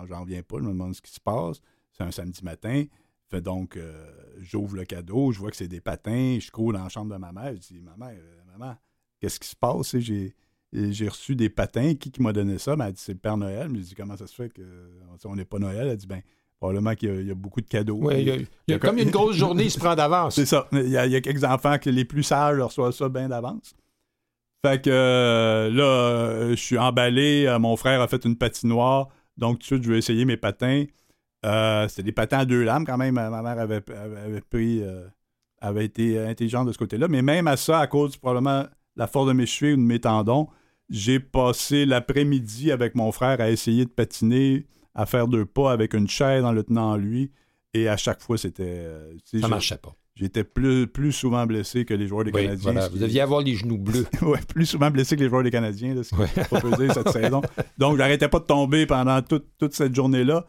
[0.08, 0.56] j'en reviens pas.
[0.58, 1.60] Je me demande ce qui se passe.
[1.92, 2.84] C'est un samedi matin.
[3.28, 5.30] Fait donc, euh, j'ouvre le cadeau.
[5.30, 6.38] Je vois que c'est des patins.
[6.40, 7.54] Je cours dans la chambre de ma mère.
[7.54, 8.76] Je dis, maman, euh, maman,
[9.20, 9.96] qu'est-ce qui se passe?
[9.98, 10.34] J'ai,
[10.72, 11.94] j'ai reçu des patins.
[11.94, 12.72] Qui, qui m'a donné ça?
[12.72, 13.68] Elle m'a dit, c'est le Père Noël.
[13.68, 15.86] Je lui ai dit, comment ça se fait qu'on n'est pas Noël?
[15.86, 16.22] Elle dit, ben,
[16.58, 17.96] probablement qu'il y a, il y a beaucoup de cadeaux.
[17.96, 20.34] Ouais, il y a, il y a comme une grosse journée, il se prend d'avance.
[20.36, 20.66] C'est ça.
[20.72, 23.28] Il y, a, il y a quelques enfants que les plus sages reçoivent ça bien
[23.28, 23.74] d'avance.
[24.64, 27.44] Fait que euh, là, euh, je suis emballé.
[27.46, 29.08] Euh, mon frère a fait une patinoire.
[29.36, 30.84] Donc, tout de suite, je vais essayer mes patins.
[31.44, 33.14] Euh, C'était des patins à deux lames quand même.
[33.14, 34.82] Ma mère avait, pris.
[34.82, 35.06] euh,
[35.60, 37.06] avait été intelligente de ce côté-là.
[37.08, 39.82] Mais même à ça, à cause probablement de la force de mes chevilles ou de
[39.82, 40.48] mes tendons,
[40.88, 44.66] j'ai passé l'après-midi avec mon frère à essayer de patiner,
[44.96, 47.30] à faire deux pas avec une chaise en le tenant en lui.
[47.74, 48.64] Et à chaque fois, c'était.
[48.64, 49.94] euh, Ça marchait pas.
[50.14, 52.72] J'étais plus, plus souvent blessé que les joueurs des Oui, Canadiens.
[52.72, 52.88] voilà.
[52.88, 54.06] Vous deviez avoir les genoux bleus.
[54.22, 56.44] Ouais, plus souvent blessé que les joueurs des Canadiens, là, ce qui Ouais.
[56.44, 57.42] proposé cette saison.
[57.76, 60.46] Donc, j'arrêtais pas de tomber pendant toute, toute cette journée-là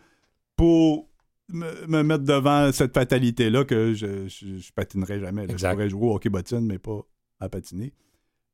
[0.56, 1.10] pour
[1.50, 5.48] me, me mettre devant cette fatalité-là que je, je, je patinerais jamais.
[5.48, 5.54] là.
[5.58, 7.02] Je pourrais jouer au hockey bottine, mais pas
[7.42, 7.94] à patiner.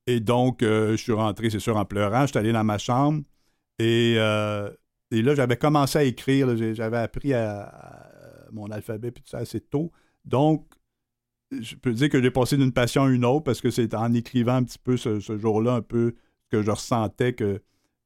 [0.07, 2.21] Et donc, euh, je suis rentré, c'est sûr, en pleurant.
[2.23, 3.21] Je suis allé dans ma chambre
[3.77, 4.69] et, euh,
[5.13, 6.55] et là, j'avais commencé à écrire.
[6.73, 7.33] J'avais appris
[8.51, 9.91] mon alphabet puis tout ça assez tôt.
[10.25, 10.65] Donc,
[11.51, 14.11] je peux dire que j'ai passé d'une passion à une autre parce que c'est en
[14.13, 16.15] écrivant un petit peu ce, ce jour-là, un peu
[16.49, 17.61] que je ressentais que,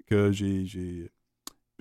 [0.05, 1.09] que j'ai, j'ai,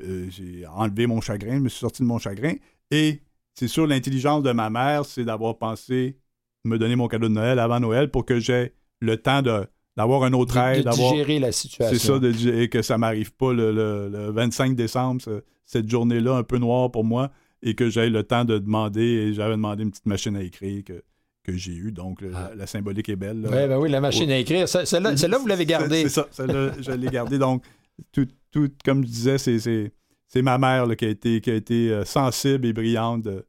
[0.03, 2.55] euh, j'ai enlevé mon chagrin, je me suis sorti de mon chagrin.
[2.93, 3.23] Et
[3.55, 6.19] c'est sûr, l'intelligence de ma mère, c'est d'avoir pensé
[6.65, 10.23] me donner mon cadeau de Noël avant Noël pour que j'ai le temps de, d'avoir
[10.25, 11.97] un autre de, aide, de digérer la situation.
[11.99, 15.89] C'est ça, de et que ça m'arrive pas le, le- le 25 décembre, ce- cette
[15.91, 17.31] journée-là un peu noire pour moi,
[17.63, 20.85] et que j'ai le temps de demander, et j'avais demandé une petite machine à écrire
[20.85, 21.03] que,
[21.45, 22.49] que j'ai eue, donc Ah.
[22.51, 23.41] la, la symbolique est belle.
[23.41, 23.49] là.
[23.51, 24.69] Oui, ben oui, la machine à écrire.
[24.69, 26.03] Celle-là, vous l'avez gardée.
[26.03, 27.39] C'est ça, celle-là, je l'ai gardée.
[27.39, 27.65] Donc,
[28.13, 31.91] tout, tout, comme je disais, c'est ma mère là, qui a été, qui a été
[31.91, 33.47] euh, sensible et brillante de,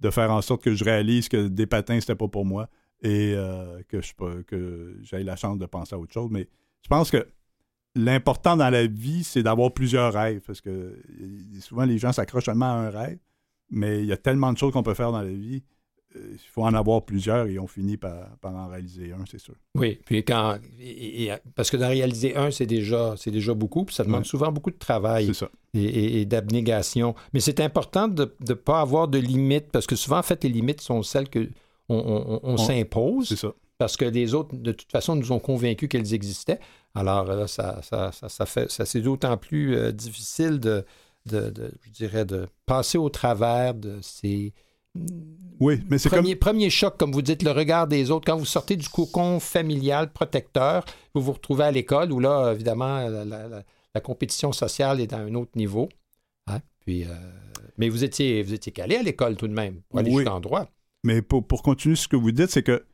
[0.00, 2.68] de faire en sorte que je réalise que des patins, c'était pas pour moi
[3.02, 6.28] et euh, que, je, pas- que j'ai la chance de penser à autre chose.
[6.30, 6.48] Mais
[6.82, 7.26] je pense que
[7.94, 11.00] l'important dans la vie, c'est d'avoir plusieurs rêves parce que euh,
[11.60, 13.18] souvent, les gens s'accrochent seulement à un rêve,
[13.70, 15.62] mais il y a tellement de choses qu'on peut faire dans la vie.
[16.16, 19.38] euh, Il faut en avoir plusieurs et on finit par, par en réaliser un, c'est
[19.40, 19.54] sûr.
[19.76, 20.58] Oui, puis quand.
[20.78, 24.20] et- et- parce que d'en réaliser un, c'est déjà, c'est déjà beaucoup, puis ça demande
[24.20, 24.24] Ouais.
[24.26, 25.32] souvent beaucoup de travail.
[25.34, 25.48] Ça.
[25.72, 27.14] et- et d'abnégation.
[27.32, 30.50] Mais c'est important de ne pas avoir de limites, parce que souvent, en fait, les
[30.50, 31.48] limites sont celles que
[31.94, 33.52] on, on- on On- s'impose, C'est ça.
[33.78, 36.60] parce que les autres, de toute façon, nous ont convaincus qu'elles existaient.
[36.94, 40.84] Alors là, ça, ça, ça, ça fait, ça c'est d'autant plus euh, difficile de,
[41.26, 44.52] de, de- je dirais, de passer au travers de ces
[45.60, 46.20] Oui, mais c'est comme.
[46.20, 48.26] premiers, premiers chocs, comme vous dites, le regard des autres.
[48.26, 53.08] Quand vous sortez du cocon familial protecteur, vous vous retrouvez à l'école où là, évidemment,
[53.08, 53.62] la, la- la-
[53.94, 55.88] la compétition sociale est à un autre niveau.
[56.46, 56.60] Hein?
[56.80, 57.08] Puis, euh,
[57.76, 60.18] mais vous étiez, vous étiez calé à l'école tout de même, pour aller Oui.
[60.22, 60.66] jusqu'en droit.
[61.04, 62.84] Mais pour, pour continuer ce que vous dites, c'est que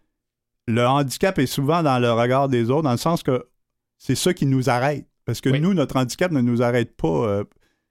[0.69, 3.47] le handicap est souvent dans le regard des autres, dans le sens que
[3.99, 5.07] c'est ça qui nous arrête.
[5.25, 5.61] Parce que Oui.
[5.61, 7.09] nous, notre handicap ne nous arrête pas.
[7.09, 7.45] euh,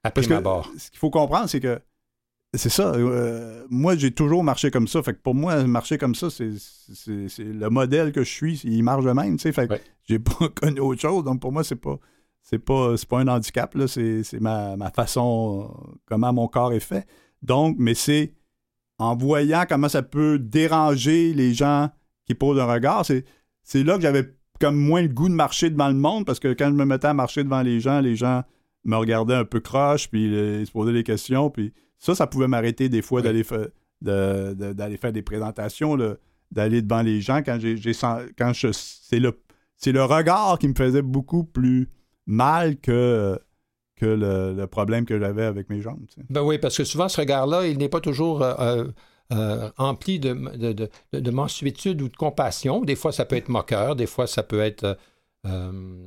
[0.04, 0.34] À parce que
[0.78, 1.80] ce qu'il faut comprendre, c'est que
[2.54, 2.92] c'est ça.
[2.94, 5.02] euh, moi, j'ai toujours marché comme ça.
[5.02, 6.50] Fait que pour moi, marcher comme ça, c'est,
[7.38, 8.60] le modèle que je suis.
[8.64, 9.38] Il marche de même.
[9.38, 9.74] Fait que
[10.08, 11.24] j'ai pas connu autre chose.
[11.24, 11.98] Donc pour moi, c'est pas.
[12.42, 15.70] c'est pas, c'est pas un handicap, là, c'est, ma, ma façon,
[16.06, 17.06] comment mon corps est fait.
[17.42, 18.32] Donc, mais c'est
[18.98, 21.90] en voyant comment ça peut déranger les gens
[22.24, 23.24] qui posent un regard, c'est,
[23.84, 26.66] là que j'avais comme moins le goût de marcher devant le monde, parce que quand
[26.68, 28.42] je me mettais à marcher devant les gens, les gens
[28.84, 32.26] me regardaient un peu croche, puis euh, ils se posaient des questions, puis ça, ça
[32.26, 33.24] pouvait m'arrêter des fois Oui.
[33.24, 33.66] d'aller, fa-
[34.00, 35.96] de- de- d'aller faire des présentations,
[36.50, 39.38] d'aller devant les gens quand j'ai, j'ai sen- quand je, c'est le,
[39.76, 41.90] c'est le regard qui me faisait beaucoup plus
[42.26, 43.38] mal que,
[43.96, 46.00] que le, le problème que j'avais avec mes jambes.
[46.08, 46.26] tu sais.
[46.30, 48.92] Ben oui, parce que souvent, ce regard-là, il n'est pas toujours euh, euh,
[49.32, 52.82] euh, empli de, de, de, de mansuétude ou de compassion.
[52.82, 54.98] Des fois, ça peut être moqueur, des fois, ça peut être,
[55.46, 56.06] euh,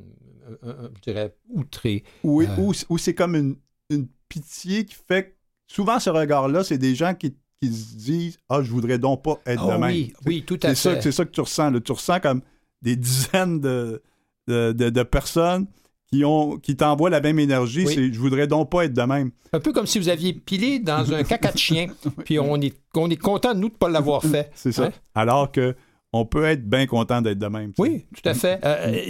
[0.62, 2.04] je dirais, outré.
[2.22, 2.46] Ou, Euh.
[2.58, 3.56] ou, ou c'est comme une,
[3.90, 5.34] une pitié qui fait que
[5.66, 9.38] souvent ce regard-là, c'est des gens qui, qui se disent Ah, je voudrais donc pas
[9.46, 9.90] être Ah de même.
[9.90, 11.00] oui, oui, tout à fait.
[11.02, 11.70] c'est ça que tu ressens.
[11.72, 11.80] là.
[11.80, 12.40] Tu ressens comme
[12.82, 15.66] des dizaines de personnes
[16.12, 17.84] qui, ont, qui t'envoient la même énergie.
[17.86, 17.94] Oui.
[17.94, 19.30] C'est je voudrais donc pas être de même.
[19.52, 21.86] Un peu comme si vous aviez pilé dans un caca de chien,
[22.24, 24.50] puis on est, on est content, nous, de ne pas l'avoir fait.
[24.54, 24.86] C'est ça.
[24.86, 24.90] Hein?
[25.14, 25.74] Alors que
[26.12, 27.72] on peut être bien content d'être de même.
[27.78, 28.58] Oui, tout à fait.
[28.64, 29.00] Euh,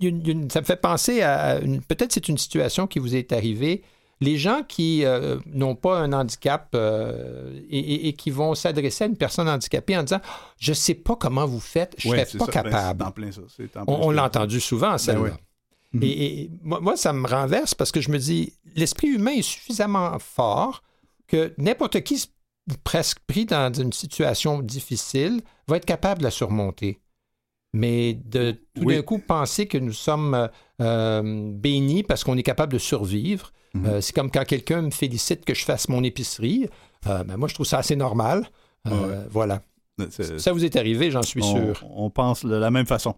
[0.00, 3.32] une- une- ça me fait penser à une- peut-être c'est une situation qui vous est
[3.32, 3.82] arrivée.
[4.20, 9.04] Les gens qui euh, n'ont pas un handicap euh, et, et- et qui vont s'adresser
[9.04, 10.20] à une personne handicapée en disant
[10.58, 12.62] Je ne sais pas comment vous faites, je ne Ouais, serais pas ça.
[12.62, 13.00] Ben, capable.
[13.00, 13.40] c'est en plein ça.
[13.56, 15.20] C'est en plein On, l'a entendu souvent, celle-là.
[15.22, 15.32] ouais.
[15.96, 16.02] Mhm.
[16.02, 19.42] Et, et moi, moi, ça me renverse parce que je me dis, l'esprit humain est
[19.42, 20.82] suffisamment fort
[21.26, 22.30] que n'importe qui,
[22.84, 27.00] presque pris dans une situation difficile, va être capable de la surmonter.
[27.72, 28.94] Mais de tout Oui.
[28.96, 30.48] d'un coup penser que nous sommes euh,
[30.80, 33.86] euh, bénis parce qu'on est capable de survivre, Mhm.
[33.86, 36.68] euh, c'est comme quand quelqu'un me félicite que je fasse mon épicerie.
[37.06, 38.48] Euh, ben, moi, je trouve ça assez normal.
[39.30, 39.62] Voilà.
[40.38, 41.84] Ça vous est arrivé, j'en suis on, sûr.
[41.90, 43.14] on pense de la même façon.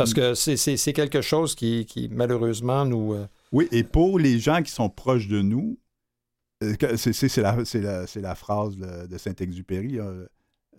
[0.00, 3.14] Parce que c'est- quelque chose qui, qui, malheureusement, nous...
[3.14, 5.78] euh, Oui, et pour les gens qui sont proches de nous,
[6.62, 10.14] euh, c'est la, la- la phrase de, de Saint-Exupéry, hein,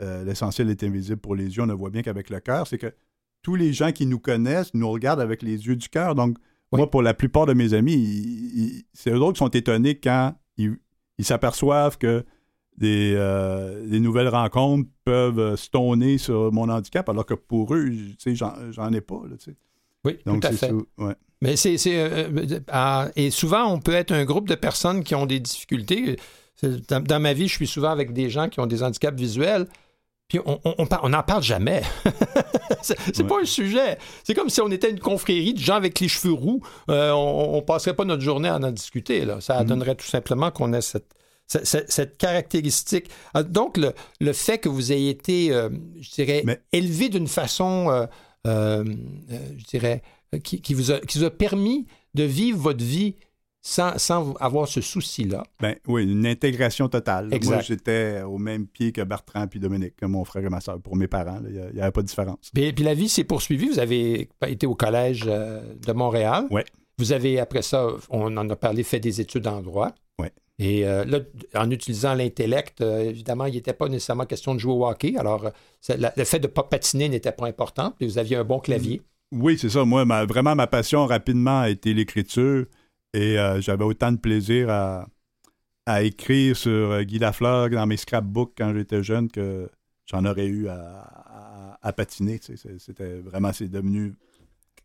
[0.01, 2.77] euh, l'essentiel est invisible pour les yeux, on ne voit bien qu'avec le cœur, c'est
[2.77, 2.93] que
[3.43, 6.15] tous les gens qui nous connaissent nous regardent avec les yeux du cœur.
[6.15, 6.37] Donc,
[6.71, 6.77] Oui.
[6.79, 10.77] moi, pour la plupart de mes amis, c'est eux autres qui sont étonnés quand ils
[11.17, 12.23] ils s'aperçoivent que
[12.77, 17.91] des, euh, des nouvelles rencontres peuvent euh, stoner sur mon handicap, alors que pour eux,
[18.33, 19.21] j'en ai pas.
[19.29, 19.35] là.
[20.05, 20.69] Oui, Donc, tout à fait.
[20.69, 21.15] ça, ouais.
[21.41, 21.75] Mais c'est.
[21.87, 22.29] euh,
[22.73, 26.17] euh, et souvent, on peut être un groupe de personnes qui ont des difficultés.
[26.87, 29.65] Dans, dans ma vie, je suis souvent avec des gens qui ont des handicaps visuels.
[30.27, 31.81] Puis on on- on par- on n'en parle jamais.
[32.81, 33.27] c'est Ouais.
[33.27, 33.97] pas un sujet.
[34.23, 36.61] C'est comme si on était une confrérie de gens avec les cheveux roux.
[36.89, 39.25] Euh, on, passerait pas notre journée à en discuter.
[39.25, 39.41] Là.
[39.41, 39.67] Ça Mhm.
[39.67, 41.11] donnerait tout simplement qu'on ait cette,
[41.63, 43.09] cette, caractéristique.
[43.33, 47.27] Ah, Donc, le, le fait que vous ayez été, euh, je dirais, Mais- élevé d'une
[47.27, 48.05] façon, euh,
[48.47, 48.83] euh,
[49.57, 50.01] je dirais,
[50.43, 53.15] qui, qui vous a, qui vous a permis de vivre votre vie
[53.63, 55.43] sans, sans avoir ce souci-là.
[55.59, 57.31] Ben oui, une intégration totale.
[57.33, 57.53] Exact.
[57.53, 60.81] Moi, j'étais au même pied que Bertrand puis Dominique, que mon frère et ma soeur.
[60.81, 62.49] Pour mes parents, il n'y avait pas de différence.
[62.53, 63.67] Puis, puis la vie s'est poursuivie.
[63.67, 66.45] Vous avez été au collège de Montréal.
[66.49, 66.65] Ouais.
[66.97, 69.93] Vous avez, après ça, on en a parlé, fait des études en droit.
[70.63, 71.19] Et euh, là,
[71.55, 75.15] en utilisant l'intellect, euh, évidemment, il n'était pas nécessairement question de jouer au hockey.
[75.17, 77.93] Alors, euh, la- le fait de ne pas patiner n'était pas important.
[77.97, 79.01] Puis vous aviez un bon clavier.
[79.31, 79.85] Oui, c'est ça.
[79.85, 82.65] Moi, ma- vraiment, ma passion rapidement a été l'écriture
[83.13, 85.07] et j'avais autant de plaisir à,
[85.87, 89.67] à écrire sur Guy Lafleur dans mes scrapbooks quand j'étais jeune que
[90.05, 92.37] j'en aurais eu à, à- à patiner.
[92.39, 92.57] tu sais.
[92.57, 94.13] C'est- C'était vraiment, c'est devenu.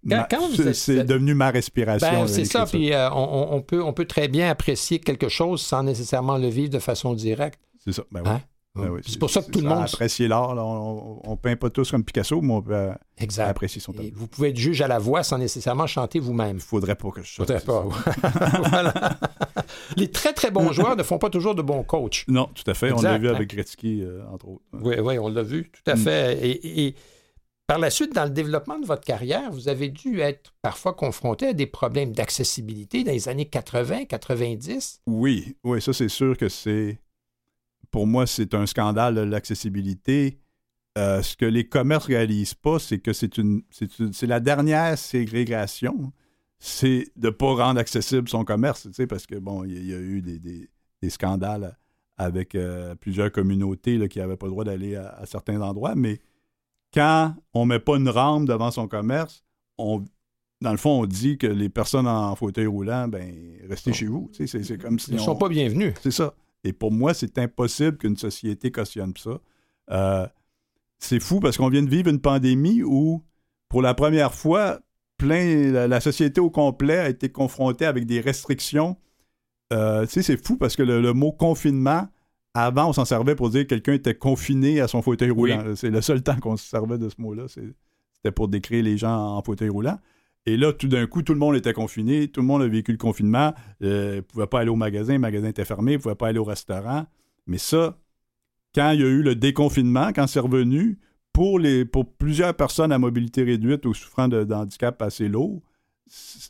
[0.09, 2.09] Quand- ma- quand vous c'est- devenu ma respiration.
[2.11, 2.67] Ben, c'est ça.
[2.67, 6.71] Puis euh, on, peut, on peut très bien apprécier quelque chose sans nécessairement le vivre
[6.71, 7.59] de façon directe.
[7.85, 8.03] C'est ça.
[8.11, 8.31] Ben oui.
[8.31, 8.41] Hein?
[8.75, 9.85] Ben oui, c'est pour ça que tout le monde.
[9.85, 10.51] Apprécier l'art.
[10.51, 13.49] On, on, peint pas tous comme Picasso, mais on peut euh, Exact.
[13.49, 14.11] apprécier son tableau.
[14.15, 16.57] vous pouvez être juge à la voix sans nécessairement chanter vous-même.
[16.57, 17.59] Il faudrait pas que je sorte.
[17.59, 17.85] Faudrait pas.
[18.69, 18.93] Voilà.
[19.97, 22.25] Les très, très bons joueurs ne font pas toujours de bons coachs.
[22.29, 22.93] Non, tout à fait.
[22.93, 24.63] on l'a vu avec Gretzky, euh, entre autres.
[24.75, 25.99] Oui, oui, on l'a vu, tout à Mm.
[25.99, 26.39] fait.
[26.47, 26.95] Et, et
[27.67, 31.49] par la suite, dans le développement de votre carrière, vous avez dû être parfois confronté
[31.49, 35.03] à des problèmes d'accessibilité dans les années 80, 90.
[35.07, 37.01] Oui, oui, ça c'est sûr que c'est.
[37.91, 40.39] Pour moi, c'est un scandale, l'accessibilité.
[40.99, 46.13] Euh, ce que les commerces réalisent pas, c'est que c'est une, c'est la dernière ségrégation,
[46.59, 49.99] c'est de pas rendre accessible son commerce, tu sais, parce que bon, il y, a-
[49.99, 50.71] eu des,
[51.11, 51.77] scandales
[52.17, 56.19] avec euh, plusieurs communautés qui n'avaient pas le droit d'aller à, à certains endroits, mais
[56.97, 59.45] quand on met pas une rampe devant son commerce,
[59.79, 60.03] on,
[60.63, 63.33] dans le fond, on dit que les personnes en fauteuil roulant, ben,
[63.69, 64.31] restez chez vous.
[64.33, 65.93] Tu sais, C'est c'est comme si Ils ne on- sont pas bienvenus.
[66.03, 66.35] c'est ça.
[66.65, 69.39] Et pour moi, c'est impossible qu'une société cautionne ça.
[69.91, 70.27] Euh,
[70.99, 73.23] c'est fou parce qu'on vient de vivre une pandémie où,
[73.69, 74.81] pour la première fois,
[75.19, 78.97] plein, la, la société au complet a été confrontée avec des restrictions.
[79.73, 82.09] Euh, tu sais, c'est fou parce que le, le mot confinement,
[82.57, 85.63] avant, on s'en servait pour dire que quelqu'un était confiné à son fauteuil roulant.
[85.75, 87.47] C'est le seul temps qu'on se servait de ce mot-là.
[87.49, 89.99] C'était pour décrire les gens en fauteuil roulant.
[90.47, 92.93] Et là, tout d'un coup, tout le monde était confiné, tout le monde a vécu
[92.93, 96.15] le confinement, euh, ne pouvait pas aller au magasin, le magasin était fermé, ne pouvait
[96.15, 97.05] pas aller au restaurant.
[97.49, 97.99] Mais ça,
[98.75, 101.01] quand il y a eu le déconfinement, quand c'est revenu,
[101.33, 105.61] pour, les, pour plusieurs personnes à mobilité réduite ou souffrant de, d'handicap assez lourd,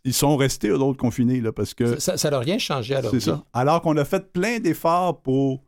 [0.05, 1.99] ils sont restés, eux autres, confinés, là, parce que...
[1.99, 3.45] Ça n'a rien changé à leur C'est ça.
[3.55, 5.64] Alors qu'on a fait plein d'efforts pour.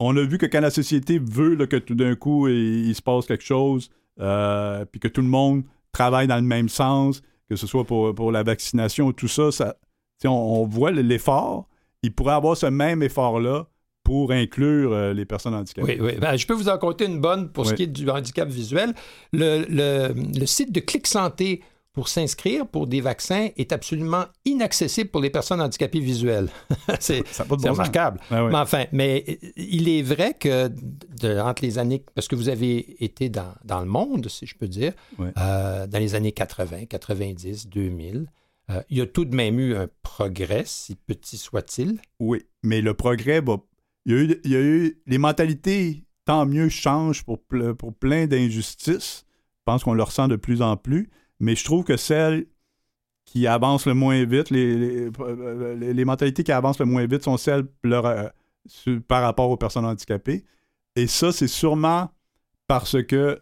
[0.00, 2.94] On a vu que quand la société veut là, que tout d'un coup il, il
[2.94, 7.22] se passe quelque chose, euh, puis que tout le monde travaille dans le même sens,
[7.48, 9.76] que ce soit pour, pour la vaccination, tout ça, ça
[10.24, 11.68] on, on voit l'effort.
[12.02, 13.66] Il pourrait avoir ce même effort-là
[14.02, 15.98] pour inclure euh, les personnes handicapées.
[16.00, 16.18] Oui, oui.
[16.20, 18.94] Ben, je peux vous en compter une bonne pour ce qui est du handicap visuel.
[19.32, 21.62] Le, le- le site de Clic Santé
[21.94, 26.48] pour s'inscrire pour des vaccins est absolument inaccessible pour les personnes handicapées visuelles.
[27.00, 28.20] c'est bon remarquable.
[28.30, 28.50] Ouais, ouais.
[28.50, 32.48] Mais enfin, mais euh, il est vrai que de- entre les années, parce que vous
[32.48, 34.92] avez été dans, dans le monde, si je peux dire,
[35.38, 38.26] euh, dans les années 80, 90, 2000,
[38.70, 41.98] euh, il y a tout de même eu un progrès, si petit soit-il.
[42.18, 43.40] Oui, mais le progrès.
[44.06, 47.38] Il y a eu, il y a eu- les mentalités, tant mieux, changent pour,
[47.78, 49.24] pour plein d'injustices.
[49.58, 51.08] Je pense qu'on le ressent de plus en plus.
[51.44, 52.46] Mais je trouve que celles
[53.26, 57.66] qui avancent le moins vite, les, euh, mentalités qui avancent le moins vite sont celles
[57.84, 58.28] euh,
[59.08, 60.44] par rapport aux personnes handicapées.
[60.96, 62.10] Et ça, c'est sûrement
[62.66, 63.40] parce que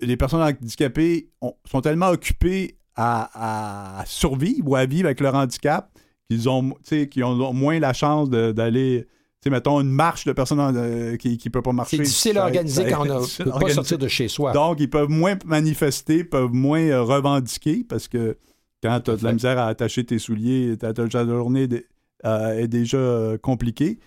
[0.00, 5.90] les personnes handicapées ont- sont tellement occupées à, survivre ou à vivre avec leur handicap
[6.28, 6.70] qu'ils ont,
[7.10, 9.06] qu'ils ont moins la chance d'aller,
[9.46, 11.96] sais, mettons, une marche de personnes euh, qui ne peut pas marcher.
[11.98, 14.52] C'est difficile à organiser quand on ne peut pas sortir de chez soi.
[14.52, 18.36] Donc, ils peuvent moins manifester, peuvent moins euh, revendiquer parce que
[18.82, 21.84] quand tu as de la misère à attacher tes souliers, ta, journée de-
[22.24, 23.98] euh, est déjà compliquée.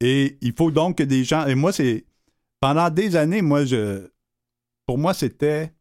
[0.00, 1.46] Et il faut donc que des gens.
[1.46, 2.04] Et moi, c'est.
[2.60, 4.08] Pendant des années, moi, je.
[4.86, 5.72] Pour moi, c'était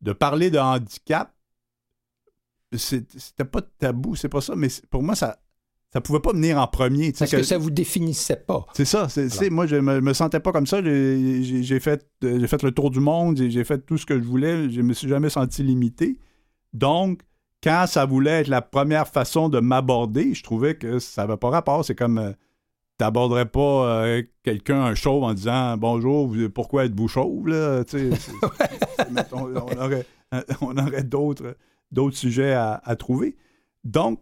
[0.00, 1.34] de parler de handicap.
[2.76, 5.38] C'était pas tabou, c'est pas ça, mais pour moi, ça.
[5.94, 7.12] Ça pouvait pas venir en premier.
[7.12, 8.66] Parce que ça vous définissait pas.
[8.74, 9.08] c'est ça.
[9.08, 10.82] c'est- moi, je me, me sentais pas comme ça.
[10.82, 13.36] J'ai fait, euh, j'ai fait le tour du monde.
[13.38, 14.68] J'ai j'ai fait tout ce que je voulais.
[14.70, 16.18] Je me suis jamais senti limité.
[16.72, 17.20] Donc,
[17.62, 21.50] quand ça voulait être la première façon de m'aborder, je trouvais que ça n'avait pas
[21.50, 21.84] rapport.
[21.84, 22.18] C'est comme...
[22.18, 22.32] euh,
[22.96, 27.48] T'aborderais pas euh, quelqu'un, un chauve, en disant Bonjour, vous- pourquoi êtes-vous chauve?
[27.48, 27.82] Là?
[29.10, 30.06] Mettons, on aurait,
[30.60, 31.56] on aurait d'autres,
[31.90, 33.36] d'autres sujets à, à trouver.
[33.84, 34.20] Donc,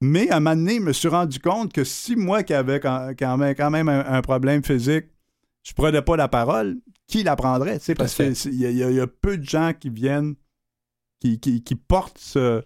[0.00, 2.80] mais à un moment donné, je me suis rendu compte que si moi qui avais
[2.80, 5.06] quand, même, quand même un, un problème physique,
[5.62, 7.78] je prenais pas la parole, qui la prendrait?
[7.78, 10.34] sais, Parce qu'il y, y a- il y a peu de gens qui viennent,
[11.20, 12.62] qui, qui, qui portent ce,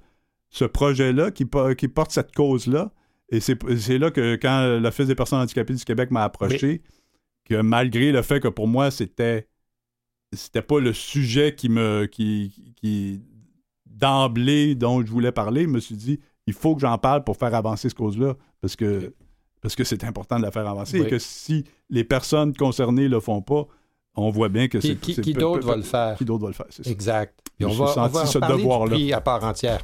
[0.51, 2.93] ce projet-là, qui, po- qui portent cette cause-là.
[3.31, 6.83] Et c'est c'est là que quand l'Office des personnes handicapées du Québec m'a approché,
[7.45, 9.49] que malgré le fait que pour moi, c'était
[10.33, 13.23] c'était pas le sujet qui me qui, qui
[13.87, 17.37] d'emblée dont je voulais parler, je me suis dit il faut que j'en parle pour
[17.37, 19.13] faire avancer cette cause-là parce que
[19.61, 21.07] parce que c'est important de la faire avancer Oui.
[21.07, 23.67] et que si les personnes concernées le font pas,
[24.15, 26.17] on voit bien que Qui, c'est qui- qui peu- d'autre va le faire?
[26.17, 26.91] Qui d'autre va le faire, c'est ça.
[26.91, 27.39] Exact.
[27.61, 28.97] On va, on va en parler devoir-là.
[28.97, 29.81] du prix à part entière.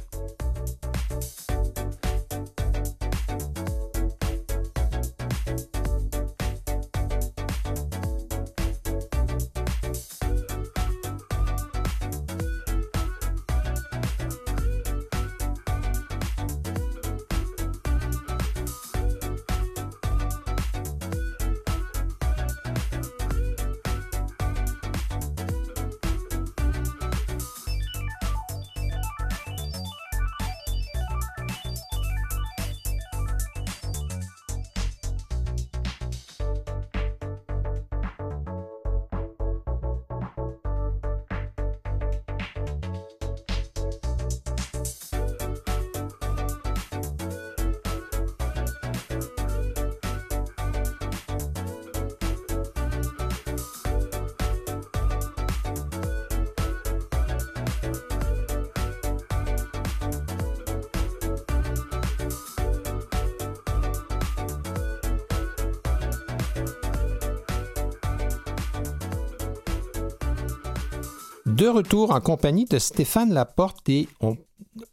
[71.65, 74.37] De retour en compagnie de Stéphane Laporte et on,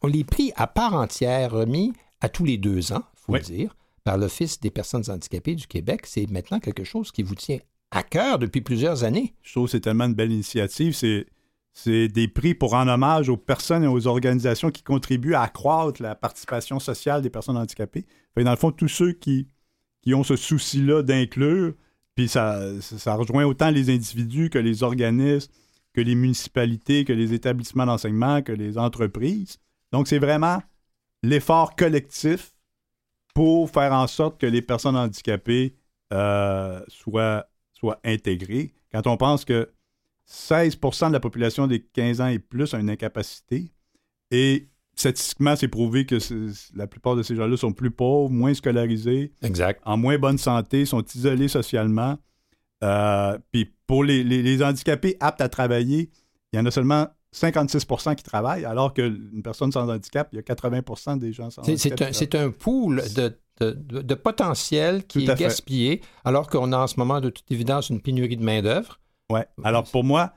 [0.00, 1.92] on les prix à part entière remis
[2.22, 3.40] à tous les deux ans, il faut Oui.
[3.40, 6.06] le dire, par l'Office des personnes handicapées du Québec.
[6.06, 7.58] C'est maintenant quelque chose qui vous tient
[7.90, 9.34] à cœur depuis plusieurs années.
[9.42, 10.94] Je trouve que c'est tellement une belle initiative.
[10.94, 11.26] C'est,
[11.74, 16.00] c'est des prix pour en hommage aux personnes et aux organisations qui contribuent à accroître
[16.00, 18.06] la participation sociale des personnes handicapées.
[18.34, 19.46] Dans le fond, tous ceux qui,
[20.00, 21.74] qui ont ce souci-là d'inclure,
[22.14, 25.52] puis ça, ça rejoint autant les individus que les organismes,
[25.94, 29.58] que les municipalités, que les établissements d'enseignement, que les entreprises.
[29.92, 30.62] Donc, c'est vraiment
[31.22, 32.54] l'effort collectif
[33.34, 35.76] pour faire en sorte que les personnes handicapées
[36.12, 38.74] euh, soient, soient intégrées.
[38.90, 39.70] Quand on pense que
[40.28, 43.72] 16% de la population des 15 ans et plus a une incapacité.
[44.30, 46.18] Et statistiquement, c'est prouvé que
[46.74, 49.82] la plupart de ces gens-là sont plus pauvres, moins scolarisés, exact.
[49.84, 52.18] en moins bonne santé, sont isolés socialement.
[52.82, 56.10] Euh, puis pour les, handicapés aptes à travailler,
[56.52, 60.38] il y en a seulement 56% qui travaillent, alors qu'une personne sans handicap, il y
[60.38, 62.12] a 80% des gens sans handicap.
[62.12, 67.20] C'est un, pool de, de, potentiel qui est gaspillé, alors qu'on a en ce moment
[67.20, 68.98] de toute évidence une pénurie de main-d'œuvre.
[69.30, 69.46] Ouais.
[69.64, 70.32] Alors pour moi,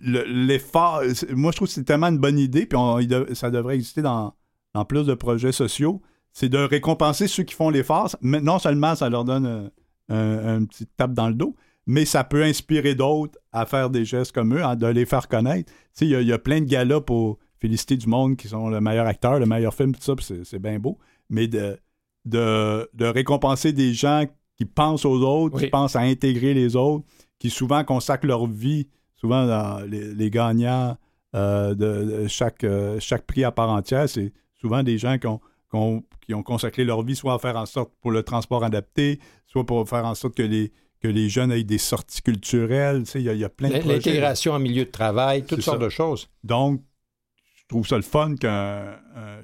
[0.00, 2.78] l'effort, moi je trouve que c'est tellement une bonne idée, puis
[3.34, 4.34] ça devrait exister dans,
[4.88, 6.02] plus de projets sociaux,
[6.32, 8.14] c'est de récompenser ceux qui font l'effort.
[8.22, 9.70] Non seulement ça leur donne
[10.08, 14.32] un, petit tape dans le dos, mais ça peut inspirer d'autres à faire des gestes
[14.32, 15.72] comme eux, de les faire connaître.
[16.00, 19.06] Il y, y, a plein de gars-là pour féliciter du monde qui sont le meilleur
[19.06, 20.98] acteur, le meilleur film, tout ça, c'est bien beau.
[21.30, 21.78] Mais de,
[22.24, 24.24] de, récompenser des gens
[24.56, 27.04] qui pensent aux autres, qui pensent à intégrer les autres,
[27.38, 30.96] qui souvent consacrent leur vie, souvent dans les, gagnants
[31.34, 35.40] euh, de, chaque, euh, chaque prix à part entière, c'est souvent des gens qui ont,
[36.20, 39.64] qui ont consacré leur vie soit à faire en sorte pour le transport adapté, soit
[39.64, 43.04] pour faire en sorte que les, que les jeunes aient des sorties culturelles.
[43.14, 43.88] Il y, a plein de.
[43.88, 46.28] L'intégration en milieu de travail, toutes sortes de choses.
[46.44, 46.82] Donc,
[47.56, 48.36] je trouve ça le fun.
[48.36, 48.46] que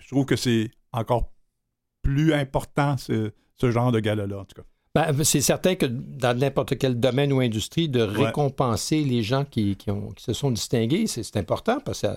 [0.00, 1.32] je trouve que c'est encore
[2.02, 4.66] plus important, ce, ce genre de gala-là, en tout cas.
[4.94, 9.76] Ben, c'est certain que dans n'importe quel domaine ou industrie, de récompenser les gens qui,
[9.88, 12.08] ont, qui, se sont distingués, c'est important parce que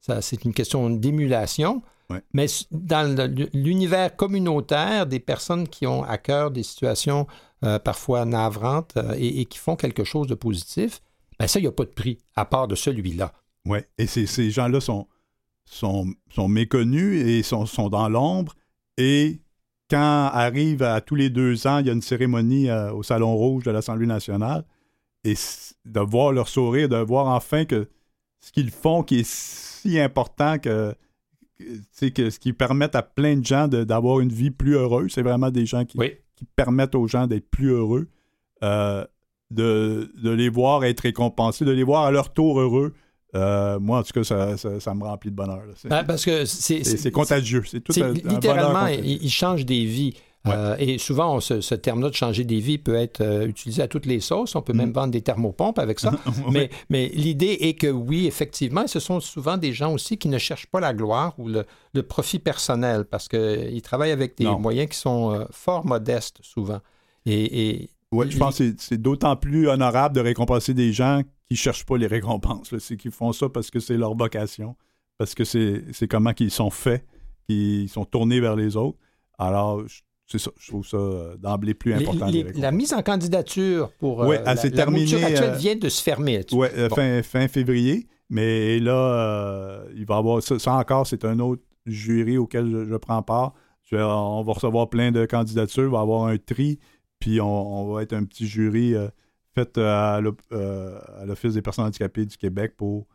[0.00, 1.82] ça, c'est une question d'émulation.
[2.32, 7.26] Mais dans l'univers communautaire, des personnes qui ont à cœur des situations
[7.64, 11.00] euh, parfois navrantes euh, et, qui font quelque chose de positif,
[11.38, 13.32] ben ça, il n'y a pas de prix à part de celui-là.
[13.66, 15.06] Oui, et ces gens-là sont,
[15.64, 18.54] sont, sont, méconnus et sont, sont dans l'ombre.
[18.96, 19.40] Et
[19.90, 23.34] quand arrive à tous les deux ans, il y a une cérémonie euh, au Salon
[23.36, 24.64] Rouge de l'Assemblée nationale,
[25.24, 25.34] et
[25.84, 27.88] de voir leur sourire, de voir enfin que
[28.40, 30.94] ce qu'ils font qui est si important que,
[31.58, 35.12] que ce qui permet à plein de gens d'avoir une vie plus heureuse.
[35.12, 35.98] C'est vraiment des gens qui,
[36.36, 38.08] qui permettent aux gens d'être plus heureux,
[38.62, 39.04] euh,
[39.50, 42.94] de, de, les voir être récompensés, de les voir à leur tour heureux,
[43.34, 45.62] euh, moi, en tout cas, ça, me remplit de bonheur.
[45.84, 47.62] Ben, parce que c'est contagieux.
[47.66, 50.14] C'est tout littéralement, il, change des vies.
[50.46, 54.06] Euh, et souvent, ce, terme-là de changer des vies peut être euh, utilisé à toutes
[54.06, 54.54] les sauces.
[54.54, 54.94] On peut même mm.
[54.94, 56.12] vendre des thermopompes avec ça.
[56.50, 60.38] mais, mais l'idée est que oui, effectivement, ce sont souvent des gens aussi qui ne
[60.38, 61.64] cherchent pas la gloire ou le,
[62.02, 66.78] profit personnel parce qu'ils travaillent avec des moyens qui sont fort modestes souvent.
[67.26, 71.54] Et, et oui, je pense que c'est d'autant plus honorable de récompenser des gens qui
[71.54, 72.76] ne cherchent pas les récompenses.
[72.78, 74.76] C'est qu'ils font ça parce que c'est leur vocation,
[75.18, 77.04] parce que c'est comment qu'ils sont faits,
[77.46, 78.98] qu'ils sont tournés vers les autres.
[79.38, 79.82] Alors,
[80.30, 82.30] c'est ça, je trouve ça euh, d'emblée plus important.
[82.54, 86.44] la mise en candidature pour ouais, euh, la, la actuelle euh, vient de se fermer.
[86.52, 88.06] Oui, fin, fin, février.
[88.28, 93.22] Mais là, il va y avoir ça, encore, c'est un autre jury auquel je, prends
[93.22, 93.54] part.
[93.90, 96.78] on va recevoir plein de candidatures, il va y avoir un tri,
[97.20, 98.94] puis on, va être un petit jury
[99.54, 103.06] fait euh, à l'Office des personnes handicapées du Québec pour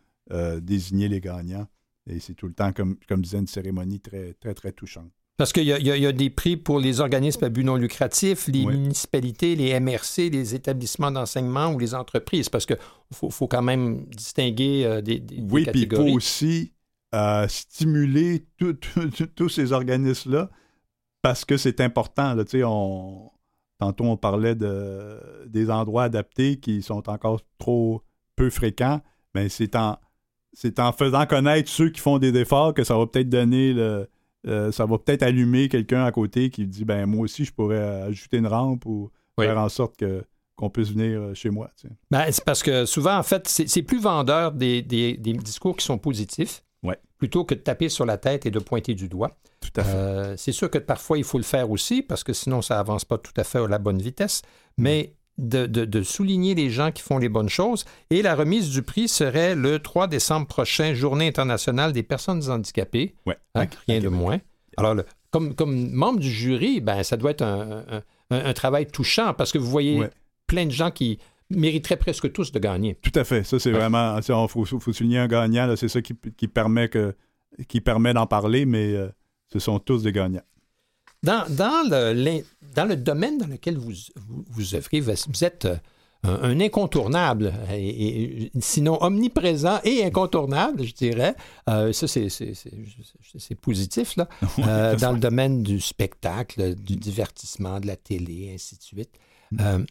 [0.61, 1.67] désigner les gagnants.
[2.07, 5.11] Et c'est tout le temps, comme, comme disait, une cérémonie très, très, très touchante.
[5.37, 8.65] Parce qu'il y, y, a des prix pour les organismes à but non lucratif, les
[8.65, 12.77] municipalités, les MRC, les établissements d'enseignement ou les entreprises, parce qu'il
[13.11, 16.71] faut, faut, quand même distinguer des, des, oui, puis il faut aussi
[17.47, 18.45] stimuler
[19.35, 20.51] tous ces organismes-là
[21.23, 22.35] parce que c'est important.
[22.35, 23.31] Là, on,
[23.83, 28.01] Tantôt, on parlait de, des endroits adaptés qui sont encore trop
[28.37, 29.01] peu fréquents.
[29.35, 29.97] Mais c'est en,
[30.53, 34.07] c'est en faisant connaître ceux qui font des efforts que ça va peut-être donner le.
[34.47, 38.01] Euh, ça va peut-être allumer quelqu'un à côté qui dit ben moi aussi je pourrais
[38.01, 40.23] ajouter une rampe ou faire en sorte que
[40.55, 41.71] qu'on puisse venir euh, chez moi.
[42.11, 45.97] Ben, c'est parce que souvent, en fait, c'est, plus vendeur des, des, discours qui sont
[45.97, 46.63] positifs
[47.17, 49.37] plutôt que de taper sur la tête et de pointer du doigt.
[49.61, 49.95] Tout à fait.
[49.95, 53.05] Euh, c'est sûr que parfois, il faut le faire aussi, parce que sinon, ça avance
[53.05, 54.41] pas tout à fait à la bonne vitesse.
[54.77, 57.85] Mais de, souligner les gens qui font les bonnes choses.
[58.09, 63.15] Et la remise du prix serait le 3 décembre prochain, Journée internationale des personnes handicapées.
[63.25, 64.39] Ouais, hein, rien de moins.
[64.77, 64.95] Alors,
[65.31, 69.69] comme, comme membre du jury, ben, ça doit être un, travail touchant parce que vous
[69.69, 70.01] voyez
[70.47, 71.19] plein de gens qui,
[71.49, 72.95] mériteraient presque tous de gagner.
[72.95, 73.43] Tout à fait.
[73.43, 74.17] Ça, c'est vraiment.
[74.17, 75.75] Il faut, faut, souligner un gagnant.
[75.75, 77.15] C'est ça qui, qui, permet que
[77.67, 79.09] qui permet d'en parler, mais euh,
[79.51, 80.43] ce sont tous des gagnants.
[81.23, 82.43] Dans, dans, le,
[82.75, 83.93] dans le domaine dans lequel vous,
[84.49, 85.77] vous, œuvrez, vous êtes euh,
[86.23, 91.35] un, incontournable, et, sinon omniprésent et incontournable, je dirais.
[91.69, 94.27] Euh, ça, c'est positif, là,
[94.97, 99.11] dans le domaine du spectacle, du divertissement, de la télé, ainsi de suite.
[99.51, 99.85] Mm.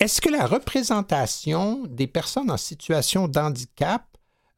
[0.00, 4.02] Est-ce que la représentation des personnes en situation d'handicap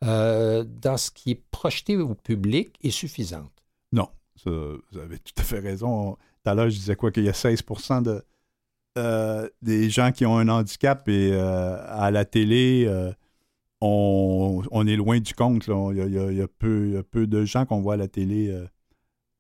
[0.05, 3.53] euh, dans ce qui est projeté au public est suffisante?
[3.93, 4.09] Non,
[4.45, 6.15] vous avez tout à fait raison.
[6.15, 7.11] Tout à l'heure, je disais quoi?
[7.11, 7.63] Qu'il y a 16
[8.03, 8.23] de,
[8.99, 12.89] euh, des gens qui ont un handicap et euh, à la télé,
[13.81, 15.67] on, est loin du compte.
[15.67, 18.57] Il, y a, peu, peu, de gens qu'on voit à la télé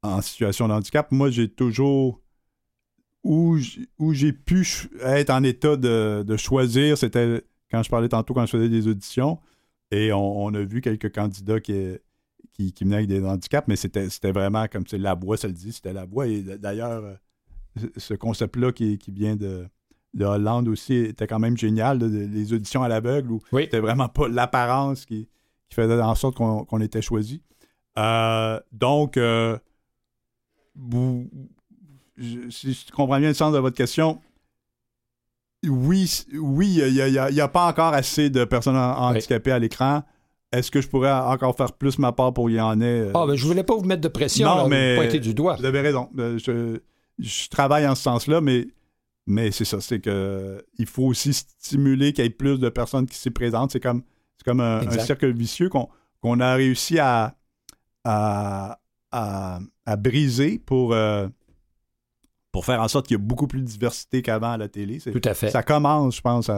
[0.02, 1.10] en situation de handicap.
[1.12, 2.20] Moi, j'ai toujours
[3.26, 3.58] où,
[4.12, 4.66] j'ai pu
[5.02, 9.40] être en état de, choisir, c'était quand je parlais tantôt, quand je faisais des auditions,
[9.90, 11.96] et on, a vu quelques candidats qui,
[12.56, 15.92] qui, venaient avec des handicaps, mais c'était vraiment comme la voix, ça le dit, c'était
[15.92, 16.26] la voix.
[16.26, 17.14] Et d'ailleurs, euh,
[17.96, 19.66] ce concept-là qui, vient de,
[20.18, 25.04] Hollande aussi était quand même génial, les auditions à l'aveugle, où c'était vraiment pas l'apparence
[25.04, 25.28] qui,
[25.70, 27.42] faisait en sorte qu'on était choisi.
[27.98, 29.58] Euh, donc, euh,
[30.74, 31.28] vous,
[32.48, 34.20] si je comprends bien le sens de votre question,
[35.64, 40.02] oui, oui, il n'y a, pas encore assez de personnes handicapées à l'écran.
[40.52, 43.00] Est-ce que je pourrais encore faire plus ma part pour y en ait?
[43.00, 43.12] Euh?
[43.14, 45.56] Ah, ben, je voulais pas vous mettre de pression, non, mais pointer du doigt.
[45.56, 46.08] Vous avez raison.
[46.18, 46.38] Euh,
[47.18, 48.68] je, travaille en ce sens-là, mais,
[49.26, 53.06] mais c'est ça, c'est que il faut aussi stimuler qu'il y ait plus de personnes
[53.06, 53.72] qui s'y présentent.
[53.72, 54.02] C'est comme,
[54.44, 57.36] comme un, cercle vicieux qu'on a réussi à,
[58.04, 58.78] à,
[59.98, 61.26] briser pour, euh,
[62.52, 65.00] pour faire en sorte qu'il y ait beaucoup plus de diversité qu'avant à la télé.
[65.00, 65.50] Tout à fait.
[65.50, 66.50] Ça commence, je pense,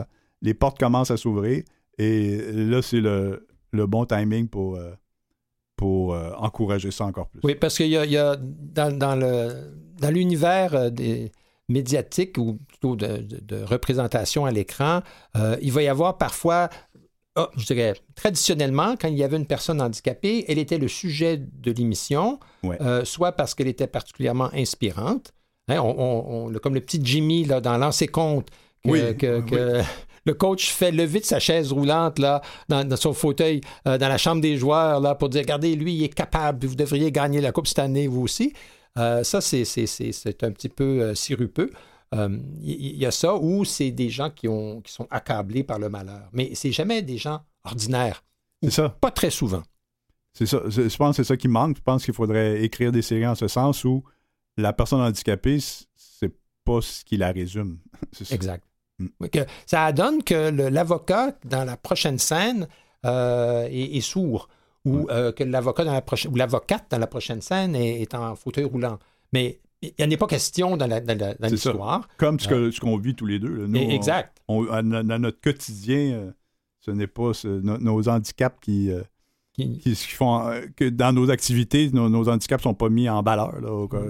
[0.42, 1.62] les portes commencent à s'ouvrir
[1.96, 4.92] et là, c'est le, bon timing pour, euh,
[5.76, 7.40] pour euh, encourager ça encore plus.
[7.44, 11.32] Oui, parce qu'il y a, dans, le, dans l'univers euh, des
[11.68, 15.02] médiatiques ou plutôt de, représentation à l'écran,
[15.60, 16.70] il va y avoir parfois
[17.36, 21.36] ah, je dirais, traditionnellement, quand il y avait une personne handicapée, elle était le sujet
[21.36, 22.40] de l'émission,
[23.04, 25.34] soit parce qu'elle était particulièrement inspirante,
[25.68, 28.48] Hein, on, comme le petit Jimmy là, dans Lancer compte,
[28.84, 29.82] que,
[30.28, 34.18] le coach fait lever de sa chaise roulante là, dans, son fauteuil, euh, dans la
[34.18, 37.50] chambre des joueurs, là, pour dire Regardez, lui, il est capable, vous devriez gagner la
[37.50, 38.52] Coupe cette année, vous aussi.
[38.98, 39.62] Euh, ça, c'est,
[40.42, 41.70] un petit peu euh, sirupeux.
[42.12, 45.88] Il y, a ça où c'est des gens qui, ont, qui sont accablés par le
[45.90, 46.28] malheur.
[46.32, 48.24] Mais c'est jamais des gens ordinaires.
[48.62, 48.88] C'est ça.
[48.88, 49.62] Pas très souvent.
[50.32, 50.62] C'est ça.
[50.68, 51.76] Je pense que c'est ça qui manque.
[51.76, 54.04] Je pense qu'il faudrait écrire des séries en ce sens où
[54.56, 56.32] la personne handicapée, c'est
[56.64, 57.78] pas ce qui la résume.
[58.30, 58.67] exact.
[58.98, 59.06] Mm.
[59.66, 62.68] ça donne que l'avocat dans la prochaine scène
[63.06, 64.48] euh, est, sourd
[64.84, 68.34] ou euh, que l'avocat dans la prochaine ou l'avocate dans la prochaine scène est, en
[68.34, 68.98] fauteuil roulant.
[69.32, 70.86] Mais il n'y en a pas question dans
[71.48, 72.08] l'histoire.
[72.16, 73.68] Comme euh, ce qu'on vit tous les deux.
[73.74, 74.42] exact.
[74.48, 76.32] dans notre quotidien,
[76.80, 78.90] ce n'est pas nos handicaps qui,
[79.58, 83.54] qui, font euh, que dans nos activités, nos, handicaps ne sont pas mis en valeur.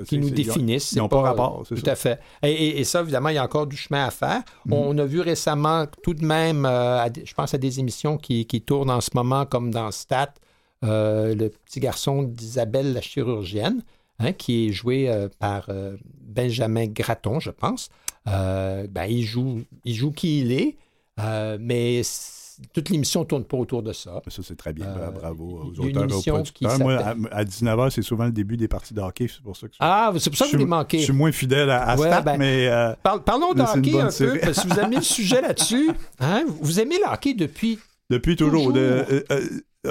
[0.07, 0.93] qui nous définissent.
[0.93, 1.65] Ils n'ont pas, rapport.
[1.67, 2.21] Tout à fait.
[2.43, 4.43] Et, ça, évidemment, il y a encore du chemin à faire.
[4.67, 4.73] Mhm.
[4.73, 8.91] On a vu récemment, tout de même, euh, je pense à des émissions qui, tournent
[8.91, 10.35] en ce moment, comme dans Stat,
[10.85, 13.83] euh, le petit garçon d'Isabelle la chirurgienne,
[14.19, 15.71] hein, qui est joué par
[16.21, 17.89] Benjamin Gratton, je pense.
[18.27, 20.77] ben, il, joue, il joue qui il est,
[21.59, 22.03] mais
[22.73, 24.21] toute l'émission ne tourne pas autour de ça.
[24.29, 24.87] Ça, c'est très bien.
[24.87, 26.79] Euh, bravo aux auteurs et aux producteurs.
[26.81, 26.95] Moi,
[27.31, 29.29] à, 19h, c'est souvent le début des parties de hockey.
[29.29, 30.99] C'est pour ça que Ah, c'est pour ça que vous les manquez.
[30.99, 32.69] Je suis moins fidèle à, à ben, mais...
[32.69, 35.91] Euh, parlons de hockey un peu, parce que vous mis le sujet là-dessus.
[36.21, 36.45] Hein?
[36.61, 37.79] Vous aimez le hockey depuis...
[38.11, 38.73] Depuis toujours.
[38.75, 39.23] Euh,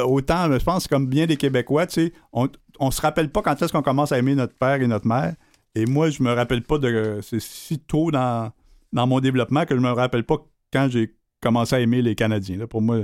[0.04, 2.50] autant, je pense, comme bien des Québécois, tu sais, on
[2.82, 5.34] ne se rappelle pas quand est-ce qu'on commence à aimer notre père et notre mère.
[5.76, 7.20] Et moi, je me rappelle pas de...
[7.22, 8.52] C'est si tôt dans,
[8.92, 10.38] dans mon développement que je me rappelle pas
[10.74, 12.58] quand j'ai commencé à aimer les Canadiens.
[12.58, 13.02] Là, pour moi,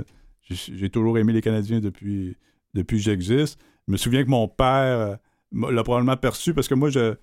[0.48, 2.36] j'ai toujours aimé les Canadiens depuis,
[2.74, 3.58] depuis que j'existe.
[3.86, 5.18] Je me souviens que mon père
[5.52, 7.14] euh, l'a probablement perçu parce que moi, je,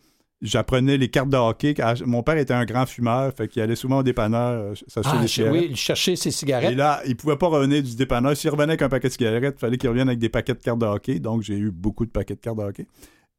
[0.42, 1.76] j'apprenais les cartes de hockey.
[2.06, 5.68] Mon père était un grand fumeur, fait qu'il allait souvent au dépanneur euh, ah, Oui,
[5.72, 6.72] il cherchait ses cigarettes.
[6.72, 8.36] Et là, il pouvait pas revenir du dépanneur.
[8.36, 10.60] S'il revenait avec un paquet de cigarettes, il fallait qu'il revienne avec des paquets de
[10.60, 11.20] cartes de hockey.
[11.20, 12.88] Donc, j'ai eu beaucoup de paquets de cartes de hockey.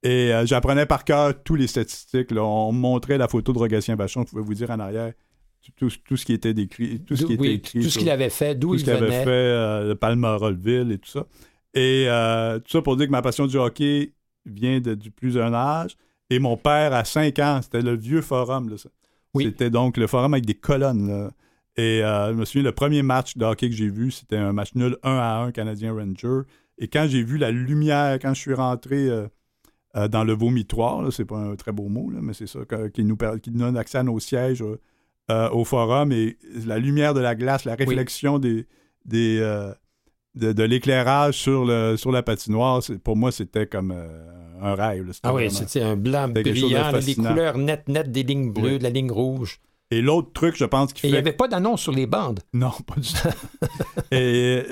[0.04, 2.30] Et euh, j'apprenais par cœur tous les statistiques.
[2.32, 4.22] On me montrait la photo de Rogatien Vachon.
[4.22, 5.12] Je pouvais vous dire en arrière
[5.76, 7.82] tout, ce qui était décrit, tout ce qui était écrit.
[7.82, 8.98] Tout ce qu'il avait fait, d'où il venait.
[8.98, 11.26] Tout ce qu'il avait fait, euh, le Palmerolville et tout ça.
[11.74, 14.12] Et euh, tout ça pour dire que ma passion du hockey
[14.44, 15.96] vient de, du plus jeune âge.
[16.30, 18.74] Et mon père, à 5 ans, c'était le vieux forum.
[19.38, 21.30] C'était donc le forum avec des colonnes.
[21.76, 24.52] Et euh, je me souviens, le premier match de hockey que j'ai vu, c'était un
[24.52, 26.42] match nul 1 à 1 Canadien Ranger.
[26.78, 29.26] Et quand j'ai vu la lumière, quand je suis rentré euh,
[29.96, 32.60] euh, dans le vomitoire, là, c'est pas un très beau mot, là, mais c'est ça,
[32.92, 34.64] qui, nous, qui nous donne accès à nos sièges
[35.30, 38.66] euh, au forum, et la lumière de la glace, la réflexion des,
[39.04, 39.72] des, euh,
[40.34, 44.08] de, de l'éclairage sur, le, sur la patinoire, pour moi, c'était comme euh,
[44.60, 45.06] un rêve.
[45.06, 45.12] là.
[45.22, 47.30] Ah oui, c'était un blanc brillant, fascinant.
[47.30, 48.78] couleurs nettes, nettes, des lignes bleues, Oui.
[48.78, 49.60] de la ligne rouge.
[49.90, 52.06] Et l'autre truc, je pense, qui Et il fait n'y avait pas d'annonce sur les
[52.06, 52.40] bandes.
[52.54, 53.28] Non, pas du tout.
[54.10, 54.62] et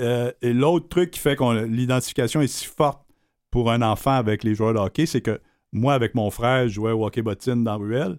[0.40, 3.02] et l'autre truc qui fait que l'identification est si forte
[3.50, 5.40] pour un enfant avec les joueurs de hockey, c'est que
[5.72, 8.18] moi, avec mon frère, je jouais au hockey bottine dans Ruelle.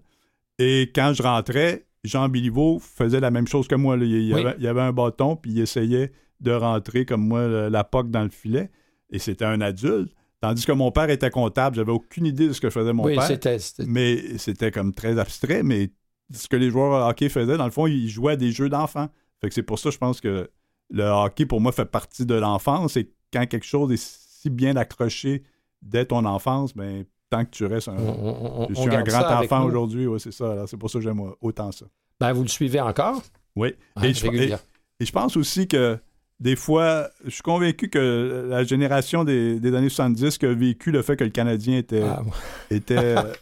[0.58, 3.96] Et quand je rentrais, Jean Biliveau faisait la même chose que moi.
[3.96, 4.04] là.
[4.04, 4.66] Il, Oui.
[4.66, 8.70] avait, un bâton, puis il essayait de rentrer comme moi la poque dans le filet.
[9.10, 10.12] Et c'était un adulte.
[10.40, 13.14] Tandis que mon père était comptable, j'avais aucune idée de ce que faisait mon oui,
[13.14, 13.24] père.
[13.24, 13.58] c'était.
[13.60, 15.90] c'était- Mais c'était comme très abstrait, mais
[16.32, 18.68] ce que les joueurs de hockey faisaient, dans le fond, ils jouaient à des jeux
[18.68, 19.08] d'enfants.
[19.40, 20.50] Fait que c'est pour ça, je pense que
[20.90, 22.96] le hockey, pour moi, fait partie de l'enfance.
[22.96, 25.44] Et quand quelque chose est si bien accroché
[25.82, 27.96] dès ton enfance, ben, tant que tu restes un.
[27.96, 30.52] on- on- on- je suis un grand enfant aujourd'hui, ouais, c'est ça.
[30.52, 31.86] Alors, C'est pour ça que j'aime autant ça.
[32.20, 33.22] Ben, vous le suivez encore?
[33.56, 33.74] Oui.
[33.96, 34.54] Ah, et, je, et-
[35.00, 35.98] je pense aussi que
[36.40, 40.90] des fois, je suis convaincu que la génération des, des années 70 qui a vécu
[40.92, 42.22] le fait que le Canadien était, Ah,
[42.70, 42.96] était.
[43.16, 43.32] euh,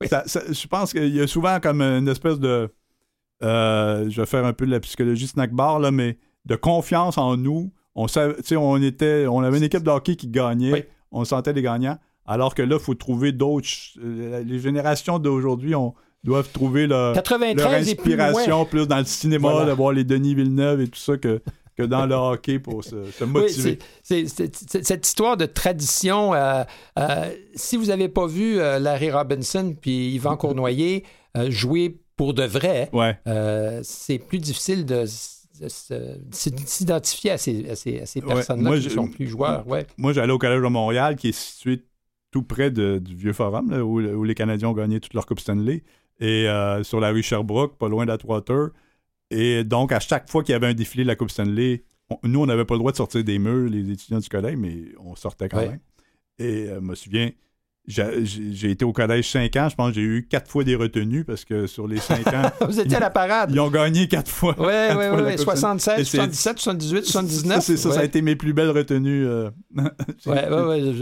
[0.00, 0.08] Oui.
[0.08, 2.70] ça- ça- je pense qu'il y a souvent comme une espèce de.
[3.42, 7.18] euh, je vais faire un peu de la psychologie snack bar, là, mais de confiance
[7.18, 7.72] en nous.
[7.94, 10.72] On, savait, tu sais, on, était, on avait une équipe de hockey qui gagnait.
[10.72, 10.84] Oui.
[11.12, 11.98] On sentait les gagnants.
[12.30, 13.68] Alors que là, il faut trouver d'autres.
[14.02, 18.26] euh, Les générations d'aujourd'hui on, doivent trouver leur, leur 93 et plus loin.
[18.26, 19.70] inspiration plus, dans le cinéma, Voilà.
[19.70, 21.40] de voir les Denis Villeneuve et tout ça que,
[21.76, 23.78] que dans le hockey pour se, se Oui, motiver.
[24.02, 26.34] cette histoire de tradition.
[26.34, 26.62] euh,
[26.98, 31.04] euh, si vous n'avez pas vu euh, Larry Robinson puis Yvan Cournoyer
[31.48, 33.16] jouer pour de vrai, ouais.
[33.82, 35.04] c'est plus difficile de,
[36.30, 39.66] s'identifier à ces, à ces- à ces personnes-là qui ne sont plus joueurs.
[39.66, 39.86] Ouais.
[39.96, 41.82] Moi, j'allais au Collège de Montréal, qui est situé
[42.30, 45.26] tout près de- du Vieux Forum, là, où, où les Canadiens ont gagné toute leur
[45.26, 45.82] Coupe Stanley,
[46.20, 48.68] et euh, sur la rue Sherbrooke, pas loin d'Atwater.
[49.30, 52.18] Et donc, à chaque fois qu'il y avait un défilé de la Coupe Stanley, on-
[52.28, 54.84] nous, on n'avait pas le droit de sortir des murs, les étudiants du collège, mais
[54.98, 55.68] on sortait quand Ouais.
[55.70, 55.80] même.
[56.38, 57.30] Et euh, je me souviens,
[57.90, 61.24] j'ai été au collège 5 ans, je pense que j'ai eu quatre fois des retenues,
[61.24, 63.50] parce que sur les 5 ans, Vous étiez à la parade.
[63.52, 64.54] ils ont gagné quatre fois.
[64.58, 65.36] Oui, oui, oui.
[65.36, 65.80] Coupe Stanley.
[65.80, 67.54] 76, Et c'est- 77, 78, 79.
[67.56, 69.26] Ça, c'est ça, ça a été mes plus belles retenues.
[69.26, 69.50] euh,
[70.26, 70.46] Ouais,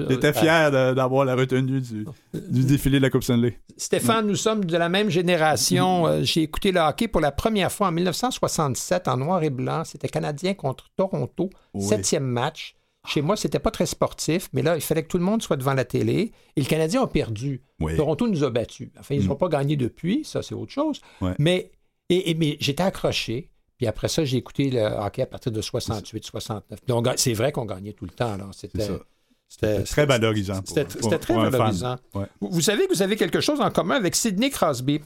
[0.08, 3.58] J'étais fier de- d'avoir la retenue du, du défilé de la Coupe Stanley.
[3.76, 6.06] Stéphane, nous sommes de la même génération.
[6.06, 9.82] Euh, J'ai écouté le hockey pour la première fois en 1967 en noir et blanc.
[9.84, 12.74] C'était Canadien contre Toronto, septième match.
[13.08, 15.56] Chez moi, c'était pas très sportif, mais là, il fallait que tout le monde soit
[15.56, 16.32] devant la télé.
[16.56, 17.62] Et le Canadien a perdu.
[17.80, 17.96] Oui.
[17.96, 18.90] Toronto nous a battus.
[18.98, 19.28] Enfin, ils Mm.
[19.28, 21.00] n'ont pas gagné depuis, ça, c'est autre chose.
[21.20, 21.34] Ouais.
[21.38, 21.70] Mais,
[22.10, 23.50] et, et- mais j'étais accroché.
[23.78, 26.80] Puis après ça, j'ai écouté le hockey à partir de 68, 69.
[26.84, 28.32] Puis on ga- C'est vrai qu'on gagnait tout le temps.
[28.32, 28.50] alors.
[28.54, 30.60] C'était Très valorisant.
[30.64, 31.96] C'était très pour valorisant.
[32.14, 32.26] Ouais.
[32.40, 35.00] Vous, vous savez que vous avez quelque chose en commun avec Sidney Crosby?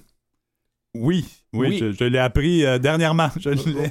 [0.94, 1.24] Oui,
[1.54, 1.78] oui, Oui.
[1.78, 3.28] je, je l'ai appris euh, dernièrement.
[3.38, 3.50] Je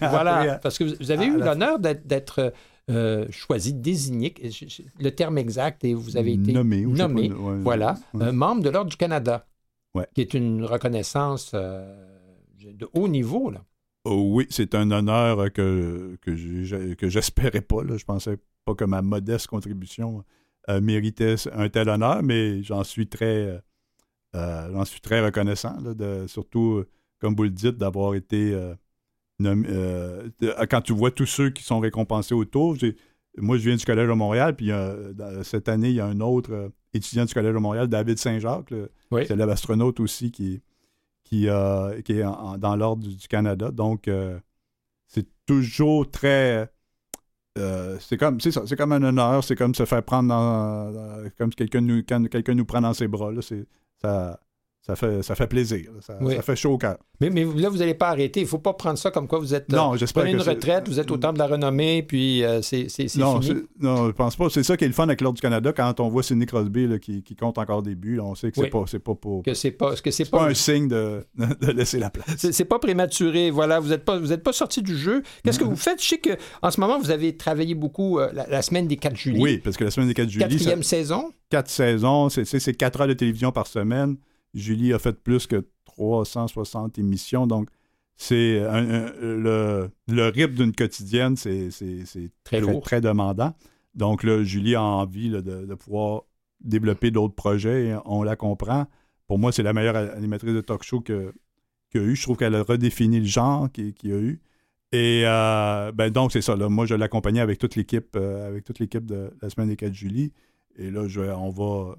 [0.09, 2.53] Voilà, appris, euh, parce que vous, vous avez eu l'honneur d'être- d'être
[2.91, 6.85] euh, choisi, désigné, je- je- le terme exact, et vous avez été nommé.
[6.85, 8.25] ou nommé, pas, ouais, voilà, ouais.
[8.25, 9.47] euh, membre de l'Ordre du Canada,
[9.95, 10.07] Ouais.
[10.13, 12.07] qui est une reconnaissance euh,
[12.63, 13.49] de haut niveau.
[13.51, 13.63] Là.
[14.05, 17.83] Oh oui, c'est un honneur que, que que j'espérais pas.
[17.83, 17.97] Là.
[17.97, 20.23] Je pensais pas que ma modeste contribution
[20.69, 23.57] euh, méritait un tel honneur, mais j'en suis très euh,
[24.35, 26.89] euh, j'en suis très reconnaissant, là, de, surtout, euh,
[27.19, 28.53] comme vous le dites, d'avoir été
[29.45, 32.75] euh, euh, quand tu vois tous ceux qui sont récompensés autour.
[33.37, 36.19] Moi, je viens du Collège de Montréal, puis euh, cette année, il y a un
[36.19, 38.73] autre euh, étudiant du Collège de Montréal, David Saint-Jacques,
[39.11, 39.25] Oui.
[39.25, 40.61] c'est l'astronaute aussi qui,
[41.23, 41.47] qui,
[42.03, 43.71] qui est en- en- dans l'ordre du, du Canada.
[43.71, 44.09] Donc,
[45.07, 46.69] c'est toujours très.
[47.99, 51.29] c'est comme c'est ça, c'est comme un honneur, c'est comme se faire prendre dans, dans-
[51.37, 53.65] comme quelqu'un nous quand quelqu'un nous prend dans ses bras là, c'est
[54.01, 54.39] ça
[54.85, 56.35] ça fait ça fait plaisir, ça, Oui.
[56.35, 56.97] ça fait chaud au cœur.
[57.19, 58.39] Mais, mais là, vous n'allez pas arrêter.
[58.39, 59.71] Il ne faut pas prendre ça comme quoi vous êtes.
[59.71, 62.43] euh, Non, j'espère prenez que une retraite, vous êtes au temple de la renommée, puis
[62.43, 63.61] euh, c'est Non, fini.
[63.79, 64.49] non, je pense pas.
[64.49, 66.87] C'est ça qui est le fun avec l'ordre du Canada quand on voit Sidney Crosby
[66.87, 68.69] là, qui, qui compte encore des buts, là, on sait que c'est Oui.
[68.71, 71.99] pas pas pour Que c'est pas, que c'est pas pas, un signe de, de laisser
[71.99, 72.37] la place.
[72.51, 73.51] c'est pas prématuré.
[73.51, 75.21] Voilà, vous n'êtes pas, vous êtes pas sorti du jeu.
[75.43, 76.01] Qu'est-ce que vous faites?
[76.01, 76.31] Je sais que
[76.63, 79.39] en ce moment vous avez travaillé beaucoup euh, la, la semaine des 4 juillet.
[79.39, 81.31] Oui, parce que la semaine des 4 juillet, ça- Quatrième saison?
[81.51, 84.15] quatre saisons, c'est quatre heures de télévision par semaine.
[84.53, 87.69] Julie a fait plus que 360 émissions, donc
[88.15, 88.59] c'est
[89.21, 92.81] le, le rythme d'une quotidienne, c'est c'est- c'est Très lourd.
[92.81, 93.53] très demandant.
[93.95, 96.23] Donc là, Julie a envie là, de, de pouvoir
[96.61, 98.85] développer d'autres projets, et on la comprend.
[99.27, 101.33] Pour moi, c'est la meilleure animatrice de talk show que-
[101.89, 102.15] qu'il y a eu.
[102.15, 104.39] Je trouve qu'elle a redéfini le genre qu'il y a eu.
[104.93, 106.55] Et euh, ben donc, c'est ça.
[106.55, 106.67] Là.
[106.69, 109.93] Moi, je l'accompagnais avec toute l'équipe euh, avec toute l'équipe de la semaine des 4
[109.93, 110.31] juillet.
[110.77, 111.95] Et là, je, on va,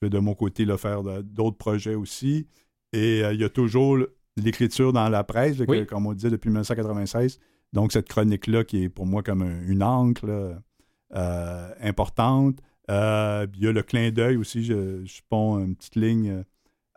[0.00, 2.46] je vais de mon côté là, faire d'autres projets aussi.
[2.92, 3.98] Et euh, il y a toujours
[4.36, 5.86] l'écriture dans la presse, que- Oui.
[5.86, 7.38] comme on disait depuis 1996.
[7.72, 10.58] Donc, cette chronique-là qui est pour moi comme un- une encre là,
[11.14, 12.56] euh, importante.
[12.90, 14.64] Euh, il y a le clin d'œil aussi.
[14.64, 16.44] Je, je ponds une petite ligne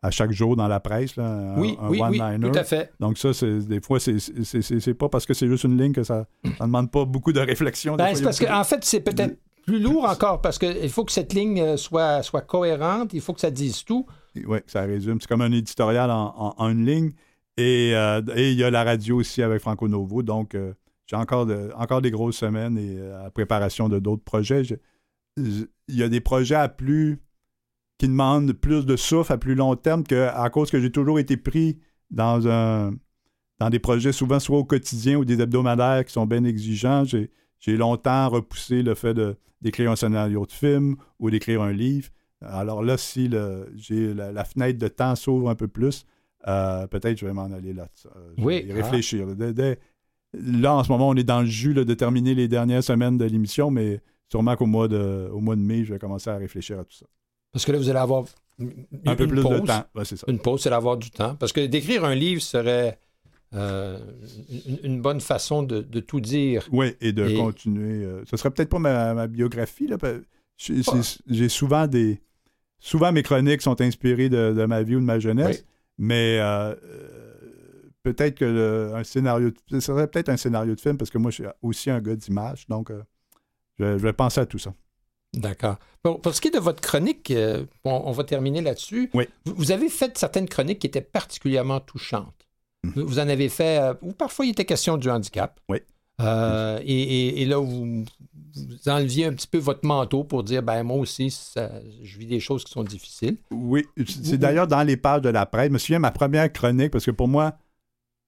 [0.01, 2.51] à chaque jour dans la presse, là, Oui, un oui, oui, one-liner.
[2.51, 2.91] tout à fait.
[2.99, 6.26] Donc ça, c'est, des fois, c'est, pas parce que c'est juste une ligne que ça
[6.43, 7.95] ne demande pas beaucoup de réflexion.
[7.95, 10.89] Ben, c'est parce que, beaucoup de- en fait, c'est peut-être plus lourd encore parce qu'il
[10.89, 14.05] faut que cette ligne euh, soit, soit cohérente, il faut que ça dise tout.
[14.36, 15.20] Oui, ça résume.
[15.22, 17.11] C'est comme un éditorial en, en- une ligne.
[17.57, 20.24] Et euh, et il y a la radio aussi avec Franco Novo.
[20.24, 20.74] Donc, euh,
[21.05, 24.64] j'ai encore, de- encore des grosses semaines et euh, à préparation de d'autres projets.
[24.64, 24.76] Je-
[25.38, 27.20] je- Il y a des projets à plus
[27.99, 31.20] qui demandent plus de souffle à plus long terme que, à cause que j'ai toujours
[31.20, 31.78] été pris
[32.09, 32.91] dans un
[33.59, 37.03] dans des projets souvent soit au quotidien ou des hebdomadaires qui sont bien exigeants.
[37.66, 39.16] J'ai longtemps repoussé le fait
[39.61, 42.09] d'écrire un scénario de film ou d'écrire un livre.
[42.41, 43.72] Alors là, si le,
[44.14, 46.05] la, la fenêtre de temps s'ouvre un peu plus,
[46.47, 47.88] euh, peut-être je vais m'en aller là.
[48.18, 48.84] euh, Je Oui, vais y ah.
[48.84, 49.28] réfléchir.
[49.36, 49.80] Dès- dès-
[50.34, 53.18] là, en ce moment, on est dans le jus là, de terminer les dernières semaines
[53.18, 56.36] de l'émission, mais sûrement qu'au mois de, au mois de mai, je vais commencer à
[56.36, 57.05] réfléchir à tout ça.
[57.53, 58.26] Parce que là, vous allez avoir
[58.59, 59.86] une, Un peu plus de temps.
[59.95, 60.26] Ouais, c'est ça.
[60.28, 61.36] Une pause, c'est d'avoir du temps.
[61.36, 62.99] Parce que d'écrire un livre serait
[63.56, 63.99] euh,
[64.68, 66.68] une, une bonne façon de, de tout dire.
[66.72, 68.04] Oui, et de Et- continuer.
[68.06, 69.88] euh, ce serait peut-être pas ma, ma biographie.
[69.88, 69.97] Là,
[70.58, 72.22] j'ai, souvent des.
[72.80, 75.66] Souvent, mes chroniques sont inspirées de, de ma vie ou de ma jeunesse, Oui.
[75.99, 77.34] mais euh, euh,
[78.04, 79.51] peut-être que le- un scénario.
[79.51, 82.01] de- ce serait peut-être un scénario de film parce que moi, je suis aussi un
[82.01, 82.91] gars d'image, donc
[83.80, 84.74] je, vais- je vais penser à tout ça.
[85.34, 85.78] D'accord.
[86.04, 87.34] Bon, pour ce qui est de votre chronique,
[87.84, 89.10] on, on va terminer là-dessus.
[89.16, 89.26] Oui.
[89.45, 92.43] Vous, vous avez fait certaines chroniques qui étaient particulièrement touchantes.
[92.96, 95.60] Vous, en avez fait, euh, ou parfois il était question du handicap.
[95.70, 95.78] Oui.
[96.22, 98.04] Euh, et, et- et là, vous,
[98.56, 101.72] vous enleviez un petit peu votre manteau pour dire, ben moi aussi, ça-
[102.04, 103.38] je vis des choses qui sont difficiles.
[103.52, 105.68] Oui, c'est d'ailleurs dans les pages de la presse.
[105.70, 107.58] Je me souviens ma première chronique, parce que pour moi,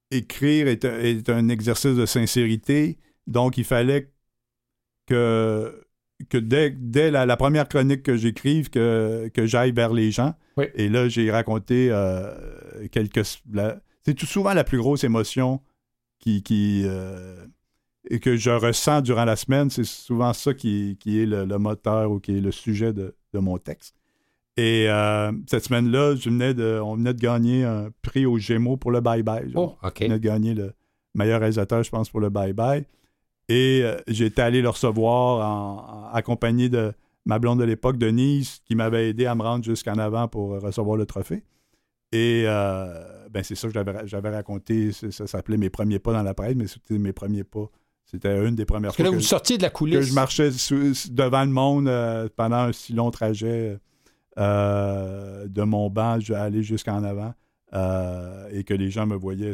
[0.09, 2.97] écrire est un, est un exercice de sincérité.
[3.27, 4.11] Donc, il fallait
[5.07, 5.85] que,
[6.29, 10.33] que dès, dès la, la première chronique que j'écrive, que, que j'aille vers les gens.
[10.57, 10.65] Oui.
[10.75, 12.31] Et là, j'ai raconté euh,
[12.91, 13.21] quelques...
[13.51, 15.61] la- c'est tout souvent la plus grosse émotion
[16.19, 16.43] qui...
[16.43, 17.45] qui euh,
[18.11, 21.57] et que je ressens durant la semaine, c'est souvent ça qui, qui est le, le
[21.57, 23.95] moteur ou qui est le sujet de, de mon texte.
[24.57, 28.77] Et euh, cette semaine-là, je venais de, on venait de gagner un prix aux Gémeaux
[28.77, 29.51] pour le Bye Bye.
[29.55, 29.75] Oh.
[29.81, 30.73] On venait de gagner le
[31.15, 32.85] meilleur réalisateur, je pense, pour le Bye Bye.
[33.49, 36.93] Et euh, j'étais allé le recevoir en, en- accompagné de
[37.25, 40.95] ma blonde de l'époque, Denise, qui m'avait aidé à me rendre jusqu'en avant pour recevoir
[40.95, 41.41] le trophée.
[42.11, 43.03] Et euh,
[43.35, 43.73] ben c'est ça que
[44.05, 44.93] j'avais, raconté.
[44.93, 47.69] Ça s'appelait Mes premiers pas dans la presse, mais c'était mes premiers pas.
[48.05, 49.99] C'était une des premières Parce que fois là, que, vous sortiez de la que coulisse.
[50.05, 53.77] je marchais sous- devant le monde euh, pendant un si long trajet
[54.37, 57.33] euh, de mon banc je- aller jusqu'en avant
[57.73, 59.53] euh, et que les gens me voyaient.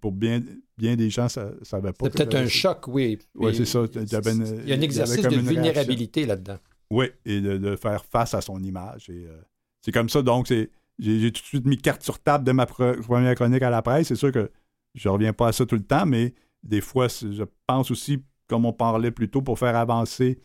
[0.00, 0.40] Pour bien,
[0.78, 2.06] bien des gens, ça ne savaient pas.
[2.06, 3.18] C'est que peut-être un choc, oui.
[3.38, 3.84] Puis, c'est ça.
[3.94, 6.58] Il y avait une- Il y a un exercice de vulnérabilité là-dedans.
[6.90, 9.08] Oui, et de, de faire face à son image.
[9.10, 9.40] Et, euh,
[9.80, 12.64] c'est comme ça, donc, c'est, j'ai, tout de suite mis carte sur table de ma
[12.64, 14.08] pre- première chronique à la presse.
[14.08, 14.50] C'est sûr que
[14.94, 18.66] je reviens pas à ça tout le temps, mais des fois, je pense aussi, comme
[18.66, 20.40] on parlait plus tôt, pour faire avancer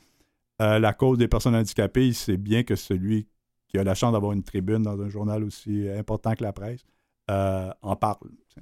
[0.61, 3.27] euh, la cause des personnes handicapées, c'est bien que celui
[3.67, 6.85] qui a la chance d'avoir une tribune dans un journal aussi important que la presse
[7.29, 8.17] euh, en parle.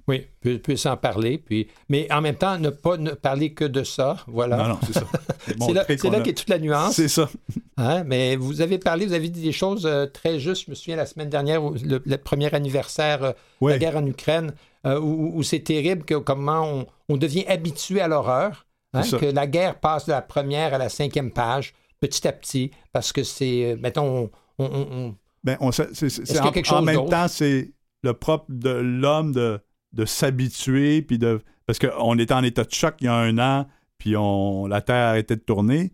[0.07, 1.38] Oui, pu- puisse en parler.
[1.38, 1.68] Puis...
[1.88, 4.18] Mais en même temps, ne pas ne parler que de ça.
[4.28, 4.57] Voilà.
[4.57, 5.05] Non, non, c'est ça.
[5.47, 6.93] c'est là, c'est a- qu'est toute la nuance.
[6.95, 7.30] C'est ça.
[7.78, 10.63] Hein, Mais vous avez parlé, vous avez dit des choses euh, très justes.
[10.66, 14.05] Je me souviens la semaine dernière, le, le premier anniversaire euh, de la guerre en
[14.05, 14.53] Ukraine,
[14.88, 18.66] euh, où, où c'est terrible que, comment on, on devient habitué à l'horreur.
[18.93, 22.72] hein, que la guerre passe de la première à la cinquième page, petit à petit,
[22.93, 26.78] parce que c'est, mettons, on- on- on, Ben, on c'est- c'est- Est-ce en, quelque en
[26.78, 27.09] chose même d'autre?
[27.09, 27.74] temps, c'est
[28.06, 29.60] le propre de l'homme de,
[29.93, 31.41] de s'habituer, puis de.
[31.66, 34.82] Parce qu'on était en état de choc il y a un an, puis on, la
[34.82, 35.91] Terre arrêtait de tourner.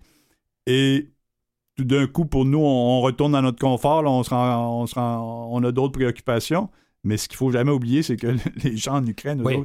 [0.68, 1.12] Et
[1.78, 4.82] tout d'un coup, pour nous, on, on retourne dans notre confort, là, on, se rend-
[4.82, 6.70] on, se rend- on a d'autres préoccupations.
[7.04, 9.64] Mais ce qu'il faut jamais oublier, c'est que les gens en Ukraine, Oui.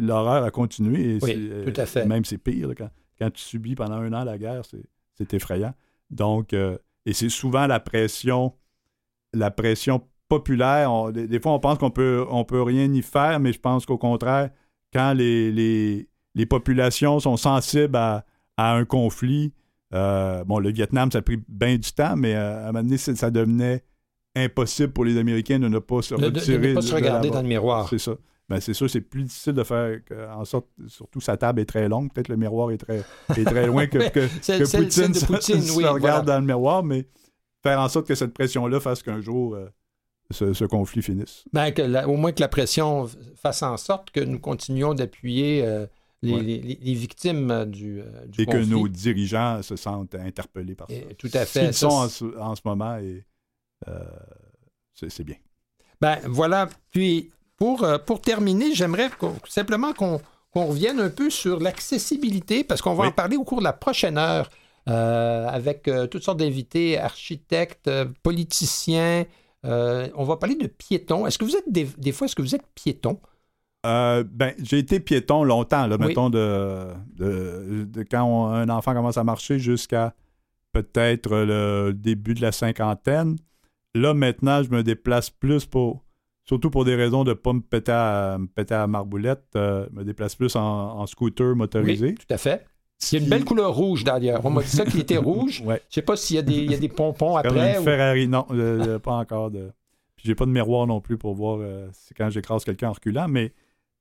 [0.00, 1.16] l'horreur a continué.
[1.16, 2.04] Et Oui, tout à fait.
[2.04, 2.68] Même c'est pire.
[2.68, 4.84] là, quand, quand tu subis pendant un an la guerre, c'est,
[5.16, 5.74] c'est effrayant.
[6.10, 8.52] Donc, euh, et c'est souvent la pression,
[9.32, 10.06] la pression
[10.38, 10.92] populaire.
[10.92, 13.60] On- des, des fois, on pense qu'on peut, on peut rien y faire, mais je
[13.60, 14.50] pense qu'au contraire,
[14.92, 18.24] quand les, les, les populations sont sensibles à,
[18.56, 19.52] à un conflit,
[19.92, 22.82] euh, bon, le Vietnam, ça a pris bien du temps, mais euh, à un moment
[22.84, 23.84] donné, ça devenait
[24.36, 26.68] impossible pour les Américains de ne pas se de, de- de retirer.
[26.70, 27.88] ne pas se de regarder dans le miroir.
[27.88, 28.12] C'est ça.
[28.48, 30.00] ben c'est sûr, c'est plus difficile de faire
[30.36, 33.04] en sorte, surtout sa table est très longue, peut-être le miroir est très,
[33.36, 35.14] est très loin que, que, que Poutine,
[35.62, 37.06] se, regarde dans le miroir, mais
[37.62, 39.68] faire en sorte que cette pression-là fasse qu'un jour euh,
[40.30, 41.44] ce, conflit finisse.
[41.52, 41.72] Ben,
[42.06, 45.86] au moins que la pression fasse en sorte que nous continuions d'appuyer euh,
[46.22, 48.42] les, victimes du, conflit.
[48.42, 50.96] Et que nos dirigeants se sentent interpellés par ça.
[51.18, 51.66] tout à fait.
[51.66, 53.24] Ils sont en, ce moment et
[54.94, 55.36] c'est bien.
[56.00, 56.68] Ben voilà.
[56.90, 59.10] Puis pour, euh, pour terminer, j'aimerais
[59.48, 60.20] simplement qu'on
[60.54, 64.18] revienne un peu sur l'accessibilité, parce qu'on va en parler au cours de la prochaine
[64.18, 64.50] heure,
[64.88, 67.90] euh, avec euh, toutes sortes d'invités, architectes,
[68.22, 69.24] politiciens.
[69.64, 71.26] On va parler de piétons.
[71.26, 73.18] Est-ce que vous êtes des, fois, est-ce que vous êtes piéton?
[73.84, 79.58] ben, j'ai été piéton longtemps, là, mettons, de, de, quand un enfant commence à marcher
[79.58, 80.14] jusqu'à
[80.72, 83.36] peut-être le début de la cinquantaine.
[83.94, 86.04] Là, maintenant, je me déplace plus pour
[86.44, 89.86] surtout pour des raisons de ne pas me péter à, me péter à marboulette, euh,
[89.92, 92.08] me déplace plus en, scooter motorisé.
[92.08, 92.66] Oui, tout à fait.
[93.12, 94.44] Il y a une belle couleur rouge d'ailleurs.
[94.44, 95.62] On m'a dit ça qu'il était rouge.
[95.64, 96.42] Je ne sais pas s'il y, a
[96.78, 97.76] des, pompons après.
[97.76, 98.46] Une Ferrari, non,
[99.02, 99.50] pas encore.
[99.50, 99.72] De...
[100.16, 103.28] Puis j'ai pas de miroir non plus pour voir euh, quand j'écrase quelqu'un en reculant.
[103.28, 103.52] Mais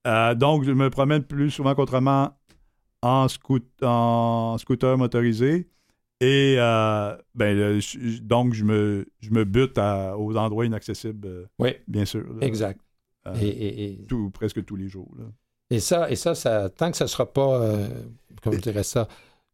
[0.08, 2.32] euh, donc, je me promène plus souvent qu'autrement
[3.02, 3.28] en,
[3.82, 5.68] en scooter motorisé.
[6.24, 7.82] Et euh, ben,
[8.22, 12.24] donc, je me, je me bute aux endroits inaccessibles, euh, oui, bien sûr.
[12.40, 12.80] exact.
[13.28, 15.12] Euh, et, Tout, presque tous les jours.
[15.74, 17.76] Et ça, et ça, ça, tant que ça ne sera pas,
[18.44, 19.08] comment je dirais ça,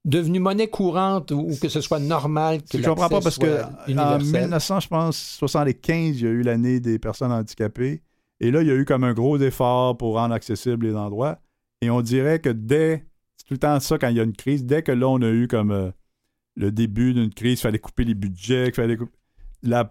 [0.05, 3.63] devenu monnaie courante ou que ce soit normal que Je ne comprends pas parce que
[3.97, 8.01] en 1975, il y a eu l'année des personnes handicapées.
[8.41, 11.39] Et là, il y a eu comme un gros effort pour rendre accessibles les endroits.
[11.81, 13.05] Et on dirait que dès,
[13.37, 15.21] c'est tout le temps ça quand il y a une crise, dès que là, on
[15.21, 15.93] a eu comme
[16.55, 18.97] le début d'une crise, il fallait couper les budgets, fallait
[19.63, 19.85] La,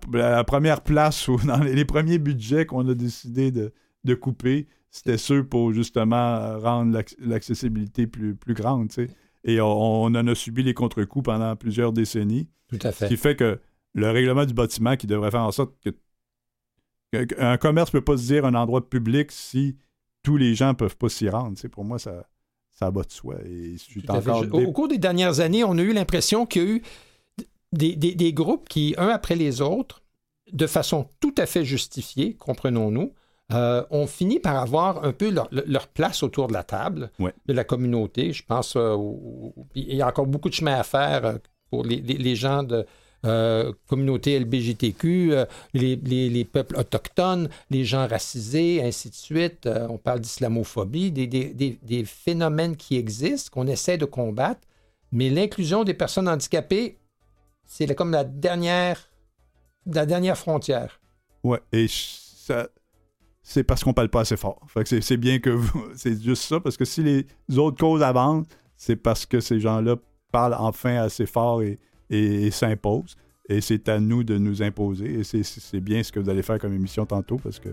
[0.45, 5.73] première place ou dans les, premiers budgets qu'on a décidé de, couper, c'était ceux pour
[5.73, 8.91] justement rendre l'accessibilité plus, plus grande.
[9.45, 12.49] Et on, en a subi les contre-coups pendant plusieurs décennies.
[12.69, 13.07] Tout à fait.
[13.07, 13.61] Ce qui fait que
[13.95, 15.91] le règlement du bâtiment qui devrait faire en sorte que
[17.39, 19.77] un commerce ne peut pas se dire un endroit public si
[20.23, 21.59] tous les gens ne peuvent pas s'y rendre.
[21.69, 22.29] Pour moi, ça,
[22.71, 23.37] ça va de soi.
[23.47, 23.77] Et
[24.53, 26.83] Au cours des dernières années, on a eu l'impression qu'il y a eu
[27.73, 30.03] des, groupes qui, un après les autres,
[30.53, 33.13] de façon tout à fait justifiée, comprenons-nous,
[33.53, 37.65] euh, ont fini par avoir un peu leur, place autour de la table de la
[37.65, 38.33] communauté.
[38.33, 38.77] Je pense
[39.73, 41.35] qu'il y a encore beaucoup de chemin à faire euh,
[41.71, 42.87] pour les gens de,
[43.27, 45.45] euh, communauté LBGTQ, euh,
[45.75, 49.67] les, peuples autochtones, les gens racisés, ainsi de suite.
[49.67, 54.61] Euh, on parle d'islamophobie, des, phénomènes qui existent, qu'on essaie de combattre.
[55.11, 56.97] Mais l'inclusion des personnes handicapées,
[57.67, 59.09] c'est comme la dernière,
[59.87, 61.01] la dernière frontière.
[61.43, 62.69] Ouais, et ça,
[63.49, 64.61] c'est parce qu'on parle pas assez fort.
[64.85, 65.59] c'est bien que
[65.97, 68.47] c'est juste ça, parce que si les autres causes avancent,
[68.77, 69.97] c'est parce que ces gens-là
[70.31, 71.79] parlent enfin assez fort et,
[72.11, 73.17] et, s'impose.
[73.49, 75.21] Et c'est à nous de nous imposer.
[75.21, 77.71] Et c'est bien ce que vous allez faire comme émission tantôt parce que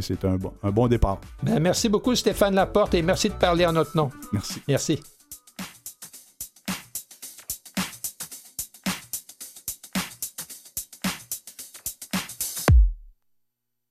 [0.00, 1.20] c'est un bon, un bon départ.
[1.44, 4.10] Ben, merci beaucoup, Stéphane Laporte, et merci de parler en notre nom.
[4.32, 4.62] Merci.
[4.66, 5.00] Merci.